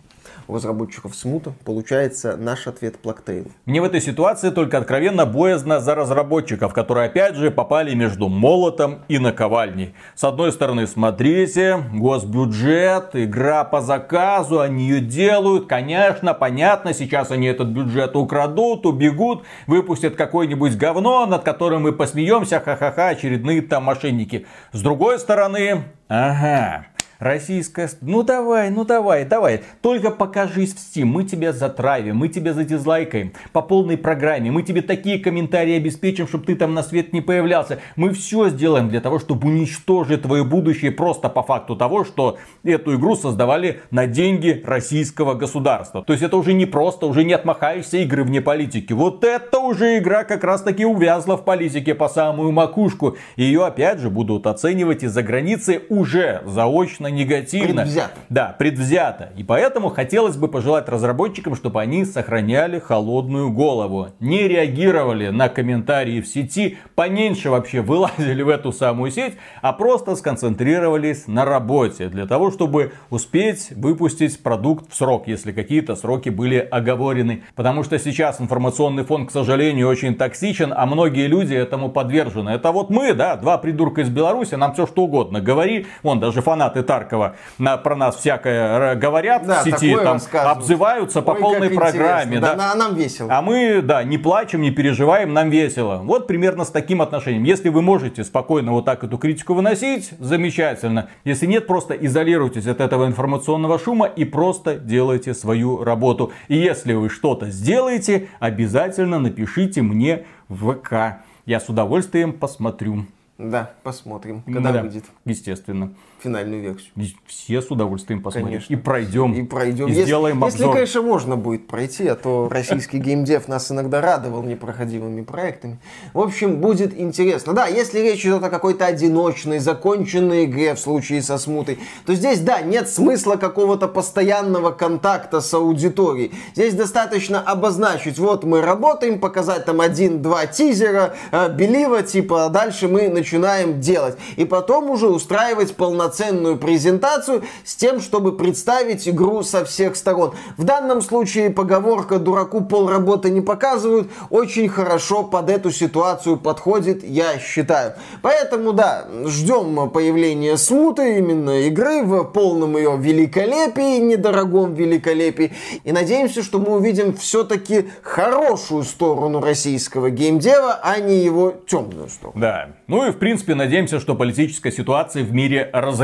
у 0.48 0.56
разработчиков 0.56 1.16
смута 1.16 1.54
получается 1.66 2.38
наш 2.38 2.68
ответ 2.68 2.98
Плактейл. 2.98 3.48
Мне 3.66 3.82
в 3.82 3.84
этой 3.84 4.00
ситуации 4.00 4.50
только 4.50 4.78
откровенно 4.78 5.26
боязно 5.26 5.82
за 5.82 5.96
разработчиков, 5.96 6.74
которые 6.74 7.08
опять 7.08 7.36
же 7.36 7.52
попали 7.52 7.94
между 7.94 8.30
молотом 8.30 9.00
и 9.10 9.20
наковальней. 9.20 9.94
С 10.16 10.24
одной 10.24 10.52
стороны, 10.52 10.88
смотрите, 10.88 11.84
госбюджет, 11.94 13.10
игра 13.16 13.66
по 13.66 13.82
заказу, 13.82 14.62
они 14.62 14.88
ее 14.88 15.02
делают, 15.02 15.68
конечно, 15.68 16.34
понятно, 16.34 16.94
сейчас 16.94 17.32
они 17.32 17.48
этот 17.48 17.68
бюджет 17.68 18.16
украдут, 18.16 18.86
убегут, 18.86 19.44
выпустят 19.68 20.16
какое-нибудь 20.16 20.78
говно, 20.78 21.26
над 21.26 21.44
которым 21.44 21.84
мы 21.84 21.92
посмеемся, 21.92 22.60
ха-ха-ха, 22.60 23.10
очередные 23.10 23.62
там 23.62 23.84
мошенники. 23.84 24.46
С 24.72 24.82
другой 24.82 25.20
стороны, 25.20 25.84
ага, 26.08 26.88
Российская... 27.22 27.88
Ну 28.02 28.24
давай, 28.24 28.72
ну 28.72 28.84
давай, 28.84 29.26
давай. 29.26 29.62
Только 29.82 30.10
покажись 30.10 30.74
в 30.74 30.78
Steam. 30.78 31.06
Мы 31.06 31.24
тебя 31.24 31.54
затравим, 31.54 32.18
мы 32.18 32.30
тебя 32.30 32.52
задизлайкаем 32.54 33.34
по 33.54 33.62
полной 33.62 33.96
программе. 33.96 34.50
Мы 34.50 34.64
тебе 34.64 34.82
такие 34.82 35.20
комментарии 35.20 35.78
обеспечим, 35.78 36.28
чтобы 36.28 36.46
ты 36.46 36.56
там 36.56 36.74
на 36.74 36.82
свет 36.82 37.14
не 37.14 37.22
появлялся. 37.22 37.78
Мы 37.96 38.12
все 38.12 38.50
сделаем 38.50 38.90
для 38.90 39.02
того, 39.02 39.20
чтобы 39.20 39.50
уничтожить 39.50 40.24
твое 40.24 40.44
будущее 40.44 40.90
просто 40.90 41.30
по 41.30 41.44
факту 41.44 41.76
того, 41.76 42.06
что 42.06 42.40
эту 42.64 42.96
игру 42.96 43.16
создавали 43.16 43.82
на 43.92 44.08
деньги 44.08 44.60
российского 44.66 45.36
государства. 45.36 46.04
То 46.04 46.14
есть 46.14 46.24
это 46.24 46.38
уже 46.38 46.54
не 46.54 46.66
просто, 46.66 47.06
уже 47.06 47.24
не 47.24 47.34
отмахаешься 47.34 47.98
игры 47.98 48.24
вне 48.24 48.42
политики. 48.42 48.94
Вот 48.94 49.24
это 49.24 49.60
уже 49.60 50.00
игра 50.00 50.24
как 50.24 50.44
раз 50.44 50.64
таки 50.64 50.86
увязла 50.86 51.38
в 51.38 51.46
политике 51.46 51.94
по 51.94 52.10
самую 52.10 52.52
макушку. 52.52 53.16
Ее 53.36 53.64
опять 53.64 54.00
же 54.00 54.10
будут 54.10 54.48
оценивать 54.48 55.04
из-за 55.04 55.22
границы 55.22 55.84
уже 55.90 56.42
заочно 56.48 57.11
негативно. 57.12 57.84
Предвзято. 57.84 58.14
Да, 58.30 58.56
предвзято. 58.58 59.30
И 59.38 59.44
поэтому 59.44 59.90
хотелось 59.90 60.38
бы 60.38 60.48
пожелать 60.48 60.90
разработчикам, 60.90 61.56
чтобы 61.56 61.82
они 61.82 62.06
сохраняли 62.06 62.80
холодную 62.80 63.52
голову. 63.52 64.10
Не 64.20 64.48
реагировали 64.48 65.30
на 65.30 65.50
комментарии 65.50 66.22
в 66.22 66.28
сети, 66.28 66.78
поменьше 66.96 67.50
вообще 67.50 67.82
вылазили 67.92 68.42
в 68.42 68.50
эту 68.50 68.72
самую 68.72 69.12
сеть, 69.12 69.36
а 69.62 69.74
просто 69.74 70.16
сконцентрировались 70.16 71.28
на 71.28 71.46
работе. 71.46 72.08
Для 72.08 72.26
того, 72.26 72.52
чтобы 72.52 72.94
успеть 73.10 73.72
выпустить 73.76 74.42
продукт 74.42 74.92
в 74.92 74.96
срок, 74.96 75.28
если 75.28 75.52
какие-то 75.52 75.96
сроки 75.96 76.30
были 76.30 76.58
оговорены. 76.58 77.44
Потому 77.56 77.84
что 77.84 78.00
сейчас 78.00 78.42
информационный 78.42 79.04
фон, 79.04 79.28
к 79.28 79.32
сожалению, 79.32 79.88
очень 79.88 80.16
токсичен, 80.16 80.74
а 80.76 80.86
многие 80.86 81.28
люди 81.28 81.54
этому 81.54 81.90
подвержены. 81.90 82.50
Это 82.52 82.72
вот 82.72 82.90
мы, 82.90 83.14
да, 83.14 83.36
два 83.36 83.58
придурка 83.58 84.02
из 84.02 84.10
Беларуси, 84.10 84.56
нам 84.56 84.74
все 84.74 84.88
что 84.88 85.04
угодно 85.04 85.42
говори. 85.42 85.88
Вон, 86.04 86.20
даже 86.20 86.42
фанаты 86.42 86.84
Тар 86.84 87.01
Харькова 87.02 87.36
на, 87.58 87.78
про 87.78 87.96
нас 87.96 88.16
всякое 88.18 88.96
говорят 88.96 89.46
Да, 89.46 89.62
в 89.62 89.64
сети, 89.64 89.96
там 89.96 90.20
обзываются 90.34 91.22
по 91.22 91.32
Ой, 91.32 91.40
полной 91.40 91.70
программе. 91.70 92.40
Да. 92.40 92.56
Да, 92.56 92.56
на- 92.56 92.76
нам 92.76 92.96
весело. 92.96 93.30
А 93.32 93.42
мы, 93.42 93.82
да, 93.82 94.04
не 94.04 94.18
плачем, 94.18 94.62
не 94.62 94.72
переживаем, 94.72 95.34
нам 95.34 95.50
весело. 95.50 96.02
Вот 96.04 96.28
примерно 96.28 96.64
с 96.66 96.70
таким 96.70 97.02
отношением. 97.02 97.44
Если 97.44 97.70
вы 97.70 97.82
можете 97.82 98.24
спокойно 98.24 98.72
вот 98.72 98.86
так 98.86 99.04
эту 99.04 99.18
критику 99.18 99.54
выносить, 99.54 100.12
замечательно. 100.20 101.10
Если 101.24 101.46
нет, 101.46 101.68
просто 101.68 101.94
изолируйтесь 101.94 102.68
от 102.68 102.82
этого 102.82 103.06
информационного 103.08 103.80
шума 103.80 104.06
и 104.06 104.26
просто 104.26 104.76
делайте 104.76 105.34
свою 105.34 105.84
работу. 105.84 106.32
И 106.48 106.56
если 106.56 106.94
вы 106.94 107.10
что-то 107.10 107.50
сделаете, 107.50 108.28
обязательно 108.40 109.20
напишите 109.20 109.82
мне 109.82 110.26
в 110.50 110.74
ВК. 110.74 111.24
Я 111.46 111.60
с 111.60 111.70
удовольствием 111.70 112.34
посмотрю. 112.34 113.06
Да, 113.38 113.72
посмотрим, 113.82 114.44
когда 114.44 114.72
Да, 114.72 114.82
выйдет 114.84 115.06
Естественно. 115.26 115.92
Финальную 116.22 116.62
версию. 116.62 116.92
И 116.96 117.16
Все 117.28 117.62
с 117.62 117.70
удовольствием 117.72 118.22
посмотрим. 118.22 118.48
Конечно. 118.48 118.74
И 118.74 118.76
пройдем. 118.78 119.34
И 119.34 119.44
пройдем. 119.44 119.88
И 119.88 119.92
Если- 119.92 120.04
сделаем 120.04 120.44
если, 120.44 120.62
обзор. 120.64 120.74
конечно, 120.76 121.02
можно 121.02 121.36
будет 121.36 121.68
пройти, 121.68 122.08
а 122.08 122.16
то 122.16 122.48
российский 122.50 123.00
геймдев 123.00 123.48
нас 123.48 123.72
иногда 123.72 124.02
радовал 124.02 124.44
непроходимыми 124.44 125.22
проектами. 125.24 125.80
В 126.14 126.20
общем, 126.20 126.58
будет 126.58 126.98
интересно. 127.00 127.54
Да, 127.54 127.68
если 127.68 128.00
речь 128.00 128.26
идет 128.26 128.44
о 128.44 128.50
какой-то 128.50 128.86
одиночной, 128.86 129.60
законченной 129.60 130.46
игре 130.46 130.76
в 130.76 130.80
случае 130.80 131.22
со 131.22 131.38
смутой, 131.38 131.80
то 132.06 132.14
здесь, 132.14 132.40
да, 132.42 132.62
нет 132.62 132.90
смысла 132.90 133.36
какого-то 133.36 133.88
постоянного 133.88 134.72
контакта 134.72 135.42
с 135.42 135.54
аудиторией. 135.54 136.32
Здесь 136.56 136.74
достаточно 136.74 137.42
обозначить, 137.42 138.20
вот 138.20 138.44
мы 138.44 138.62
работаем, 138.62 139.20
показать 139.20 139.66
там 139.66 139.82
один-два 139.82 140.46
тизера, 140.46 141.16
э, 141.32 141.50
белива, 141.54 142.04
типа, 142.04 142.46
а 142.46 142.50
дальше 142.50 142.88
мы 142.88 143.10
начинаем 143.10 143.80
делать. 143.80 144.18
И 144.36 144.46
потом 144.46 144.90
уже 144.90 145.08
устраивать 145.08 145.76
полноценную 146.12 146.58
презентацию 146.58 147.44
с 147.64 147.76
тем, 147.76 148.02
чтобы 148.02 148.36
представить 148.36 149.08
игру 149.08 149.44
со 149.44 149.64
всех 149.64 149.96
сторон. 149.96 150.34
В 150.58 150.64
данном 150.64 151.02
случае 151.02 151.50
поговорка 151.50 152.20
«дураку 152.20 152.62
полработы 152.62 153.30
не 153.30 153.42
показывают» 153.42 154.10
очень 154.30 154.68
хорошо 154.68 155.24
под 155.24 155.50
эту 155.50 155.72
ситуацию 155.72 156.38
подходит, 156.38 157.04
я 157.04 157.40
считаю. 157.40 157.94
Поэтому, 158.22 158.74
да, 158.74 159.08
ждем 159.26 159.90
появления 159.90 160.58
смуты, 160.58 161.18
именно 161.20 161.62
игры 161.62 162.04
в 162.04 162.26
полном 162.26 162.76
ее 162.76 162.98
великолепии, 162.98 164.00
недорогом 164.00 164.74
великолепии. 164.74 165.54
И 165.86 165.92
надеемся, 165.92 166.44
что 166.44 166.60
мы 166.60 166.76
увидим 166.76 167.16
все-таки 167.16 167.88
хорошую 168.02 168.84
сторону 168.84 169.40
российского 169.40 170.10
геймдева, 170.10 170.80
а 170.84 171.00
не 171.00 171.20
его 171.20 171.54
темную 171.68 172.10
сторону. 172.10 172.40
Да. 172.40 172.70
Ну 172.88 173.08
и 173.08 173.12
в 173.12 173.18
принципе 173.18 173.56
надеемся, 173.56 174.00
что 174.00 174.16
политическая 174.16 174.72
ситуация 174.72 175.24
в 175.24 175.32
мире 175.34 175.70
разрешится. 175.72 176.01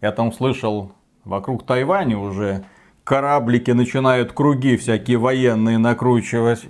Я 0.00 0.12
там 0.12 0.32
слышал, 0.32 0.92
вокруг 1.24 1.66
Тайваня 1.66 2.18
уже 2.18 2.64
кораблики 3.04 3.72
начинают 3.72 4.32
круги 4.32 4.76
всякие 4.76 5.18
военные 5.18 5.78
накручивать. 5.78 6.66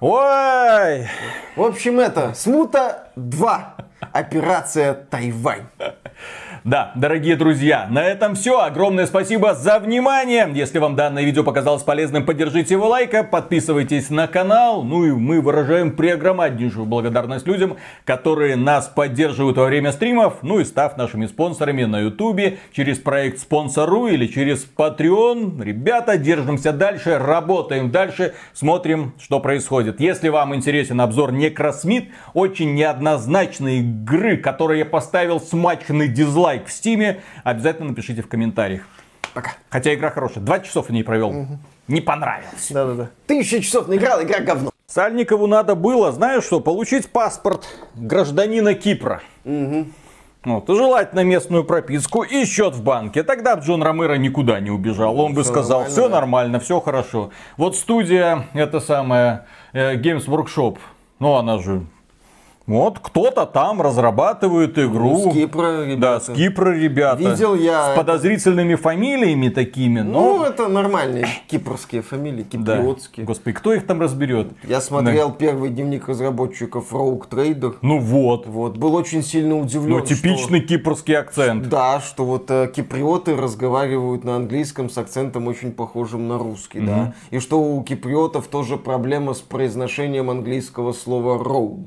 Ой! 0.00 1.08
В 1.56 1.62
общем, 1.62 2.00
это 2.00 2.34
Смута 2.34 3.10
2. 3.16 3.76
Операция 4.12 4.94
Тайвань. 4.94 5.66
Да, 6.66 6.90
дорогие 6.96 7.36
друзья, 7.36 7.86
на 7.88 8.04
этом 8.04 8.34
все. 8.34 8.58
Огромное 8.60 9.06
спасибо 9.06 9.54
за 9.54 9.78
внимание. 9.78 10.50
Если 10.52 10.80
вам 10.80 10.96
данное 10.96 11.22
видео 11.22 11.44
показалось 11.44 11.84
полезным, 11.84 12.26
поддержите 12.26 12.74
его 12.74 12.88
лайком, 12.88 13.24
подписывайтесь 13.24 14.10
на 14.10 14.26
канал. 14.26 14.82
Ну 14.82 15.04
и 15.04 15.12
мы 15.12 15.40
выражаем 15.40 15.92
преогромаднейшую 15.92 16.84
благодарность 16.84 17.46
людям, 17.46 17.76
которые 18.04 18.56
нас 18.56 18.88
поддерживают 18.88 19.56
во 19.58 19.66
время 19.66 19.92
стримов. 19.92 20.38
Ну 20.42 20.58
и 20.58 20.64
став 20.64 20.96
нашими 20.96 21.26
спонсорами 21.26 21.84
на 21.84 22.00
ютубе, 22.00 22.58
через 22.72 22.98
проект 22.98 23.38
Спонсору 23.38 24.08
или 24.08 24.26
через 24.26 24.66
Patreon. 24.76 25.62
Ребята, 25.62 26.18
держимся 26.18 26.72
дальше, 26.72 27.16
работаем 27.16 27.92
дальше, 27.92 28.34
смотрим, 28.54 29.14
что 29.20 29.38
происходит. 29.38 30.00
Если 30.00 30.30
вам 30.30 30.52
интересен 30.52 31.00
обзор 31.00 31.30
Necrosmith, 31.30 32.08
очень 32.34 32.74
неоднозначной 32.74 33.78
игры, 33.82 34.36
которой 34.36 34.80
я 34.80 34.84
поставил 34.84 35.38
смачный 35.38 36.08
дизлайк 36.08 36.55
в 36.64 36.72
стиме, 36.72 37.22
обязательно 37.44 37.88
напишите 37.88 38.22
в 38.22 38.28
комментариях. 38.28 38.82
Пока. 39.34 39.52
Хотя 39.68 39.92
игра 39.92 40.10
хорошая. 40.10 40.42
Два 40.42 40.60
часов 40.60 40.88
в 40.88 40.92
ней 40.92 41.02
провел. 41.02 41.46
Не 41.88 42.00
понравилось. 42.00 42.68
Да-да-да. 42.70 43.10
Тысяча 43.26 43.60
часов 43.60 43.86
наиграл, 43.88 44.22
игра 44.22 44.40
говно. 44.40 44.70
Сальникову 44.86 45.46
надо 45.46 45.74
было, 45.74 46.12
знаешь 46.12 46.44
что, 46.44 46.60
получить 46.60 47.10
паспорт 47.10 47.66
гражданина 47.94 48.74
Кипра. 48.74 49.20
Вот, 49.44 50.70
и 50.70 50.74
желательно 50.76 51.24
местную 51.24 51.64
прописку 51.64 52.22
и 52.22 52.44
счет 52.44 52.74
в 52.74 52.82
банке. 52.84 53.24
Тогда 53.24 53.56
бы 53.56 53.64
Джон 53.64 53.82
Ромеро 53.82 54.14
никуда 54.14 54.60
не 54.60 54.70
убежал. 54.70 55.18
Он 55.20 55.34
бы 55.34 55.42
всё 55.42 55.50
сказал, 55.50 55.80
нормально, 55.80 55.92
все 55.92 56.08
да. 56.08 56.14
нормально, 56.14 56.60
все 56.60 56.80
хорошо. 56.80 57.30
Вот 57.56 57.76
студия, 57.76 58.46
это 58.54 58.78
самая 58.78 59.46
э, 59.72 59.96
Games 59.96 60.26
Workshop, 60.26 60.78
ну 61.18 61.34
она 61.34 61.58
же... 61.58 61.84
Вот 62.66 62.98
кто-то 62.98 63.46
там 63.46 63.80
разрабатывает 63.80 64.76
игру. 64.78 65.30
С 65.30 65.32
Кипра, 65.34 65.62
Да, 65.62 65.84
ребята. 65.86 66.20
с 66.32 66.34
Кипра 66.36 66.70
ребята. 66.70 67.22
Видел 67.22 67.54
я 67.54 67.84
С 67.84 67.88
это. 67.90 67.96
подозрительными 68.00 68.74
фамилиями 68.74 69.50
такими, 69.50 70.00
Ну, 70.00 70.38
но... 70.38 70.46
это 70.46 70.66
нормальные 70.66 71.26
кипрские 71.46 72.02
фамилии, 72.02 72.42
да. 72.52 72.76
киприотские. 72.78 73.24
Господи, 73.24 73.54
кто 73.56 73.72
их 73.72 73.86
там 73.86 74.00
разберет? 74.00 74.48
Я 74.64 74.80
смотрел 74.80 75.30
первый 75.30 75.70
дневник 75.70 76.08
разработчиков 76.08 76.92
Rogue 76.92 77.28
Trader. 77.30 77.76
Ну 77.82 78.00
вот. 78.00 78.46
Вот, 78.46 78.76
был 78.76 78.94
очень 78.96 79.22
сильно 79.22 79.56
удивлен. 79.58 79.98
Ну, 79.98 80.00
типичный 80.04 80.60
кипрский 80.60 81.16
акцент. 81.16 81.68
Да, 81.68 82.00
что 82.00 82.24
вот 82.24 82.50
э, 82.50 82.68
киприоты 82.74 83.36
разговаривают 83.36 84.24
на 84.24 84.36
английском 84.36 84.90
с 84.90 84.98
акцентом 84.98 85.46
очень 85.46 85.70
похожим 85.70 86.26
на 86.26 86.36
русский, 86.38 86.80
да. 86.80 87.14
И 87.30 87.38
что 87.38 87.60
у 87.60 87.80
киприотов 87.84 88.48
тоже 88.48 88.76
проблема 88.76 89.34
с 89.34 89.40
произношением 89.40 90.30
английского 90.30 90.92
слова 90.92 91.38
rogue. 91.40 91.86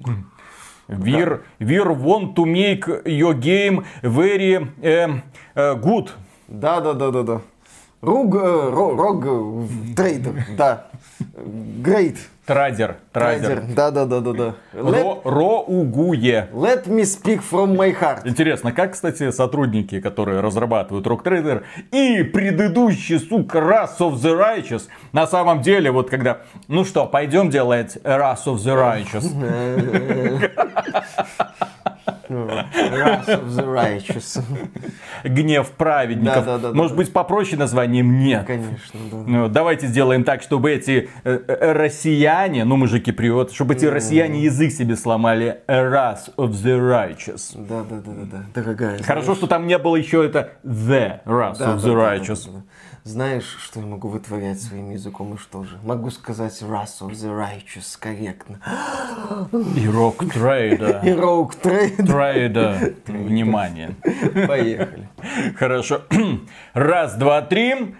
Wir, 0.88 1.40
wir 1.58 1.90
want 1.92 2.34
to 2.36 2.44
make 2.44 2.86
your 3.06 3.34
game 3.34 3.84
very 4.02 4.68
э, 4.82 5.08
э, 5.54 5.74
good. 5.76 6.10
Да, 6.48 6.80
да, 6.80 6.92
да, 6.92 7.10
да, 7.10 7.22
да. 7.22 7.40
Руг, 8.01 8.33
э, 8.35 8.39
ро- 8.39 8.95
рог, 8.95 9.25
э, 9.25 9.93
трейдер, 9.95 10.33
да. 10.57 10.85
Great. 11.83 12.17
Традер. 12.45 12.95
Традер. 13.11 13.61
Да, 13.75 13.91
да, 13.91 14.05
да, 14.05 14.21
да, 14.21 14.33
да. 14.33 14.55
Let, 14.73 15.21
роугуе. 15.23 16.49
let 16.53 16.87
me 16.87 17.03
speak 17.03 17.41
from 17.43 17.75
my 17.75 17.93
heart. 17.93 18.21
Интересно, 18.25 18.71
как, 18.71 18.93
кстати, 18.93 19.29
сотрудники, 19.31 19.99
которые 19.99 20.39
разрабатывают 20.39 21.05
Rock 21.05 21.23
Trader 21.23 21.63
и 21.91 22.23
предыдущий, 22.23 23.19
сука, 23.19 23.59
Wrath 23.59 23.99
of 23.99 24.13
the 24.13 24.33
Righteous, 24.35 24.83
на 25.11 25.27
самом 25.27 25.61
деле, 25.61 25.91
вот 25.91 26.09
когда, 26.09 26.39
ну 26.67 26.85
что, 26.85 27.05
пойдем 27.05 27.49
делать 27.49 27.97
Wrath 27.97 28.45
of 28.45 28.55
the 28.55 29.05
Righteous. 29.05 30.49
Wrath 32.29 33.27
of 33.27 33.49
the 33.49 33.65
righteous. 33.65 34.41
Гнев 35.23 35.71
праведников. 35.71 36.45
Да, 36.45 36.57
да, 36.57 36.69
да, 36.69 36.73
Может 36.73 36.93
да. 36.93 36.97
быть, 36.97 37.11
попроще 37.13 37.57
названием? 37.57 38.19
Нет. 38.19 38.45
Конечно, 38.45 38.99
да. 39.11 39.17
Ну, 39.25 39.47
давайте 39.49 39.87
сделаем 39.87 40.23
так, 40.23 40.41
чтобы 40.41 40.71
эти 40.71 41.09
э, 41.23 41.39
э, 41.47 41.71
россияне, 41.73 42.65
ну 42.65 42.77
мы 42.77 42.87
же 42.87 42.99
киприоты, 42.99 43.53
чтобы 43.53 43.73
эти 43.73 43.85
россияне 43.85 44.41
язык 44.43 44.71
себе 44.71 44.95
сломали. 44.95 45.61
Wrath 45.67 46.33
of 46.37 46.51
the 46.51 46.77
Righteous. 46.79 47.55
Да, 47.55 47.83
да, 47.89 47.97
да, 48.01 48.11
да, 48.11 48.37
да. 48.37 48.61
Дорогая. 48.61 49.01
Хорошо, 49.01 49.35
что 49.35 49.47
там 49.47 49.67
не 49.67 49.77
было 49.77 49.95
еще 49.95 50.25
это 50.25 50.51
The 50.63 51.21
Wrath 51.25 51.57
Да, 51.59 51.75
of 51.75 51.81
да, 51.81 51.87
the 51.89 51.95
да, 51.95 52.15
Righteous. 52.15 52.45
да, 52.45 52.51
да, 52.51 52.57
да. 52.59 52.63
Знаешь, 53.03 53.57
что 53.61 53.79
я 53.79 53.85
могу 53.85 54.09
вытворять 54.09 54.61
своим 54.61 54.91
языком 54.91 55.33
и 55.33 55.37
что 55.37 55.63
же? 55.63 55.79
Могу 55.83 56.09
сказать 56.09 56.53
Wrath 56.61 57.01
of 57.01 57.11
the 57.11 57.29
Righteous 57.29 57.97
корректно. 57.99 58.59
И 59.51 59.85
Rock 59.87 60.19
Trader. 60.33 61.05
И 61.05 61.09
Rogue 61.09 61.53
Trade. 61.61 62.05
Трейда. 62.05 62.93
Внимание. 63.07 63.95
Поехали. 64.47 65.09
Хорошо. 65.55 66.01
Раз, 66.73 67.15
два, 67.15 67.41
три. 67.41 67.95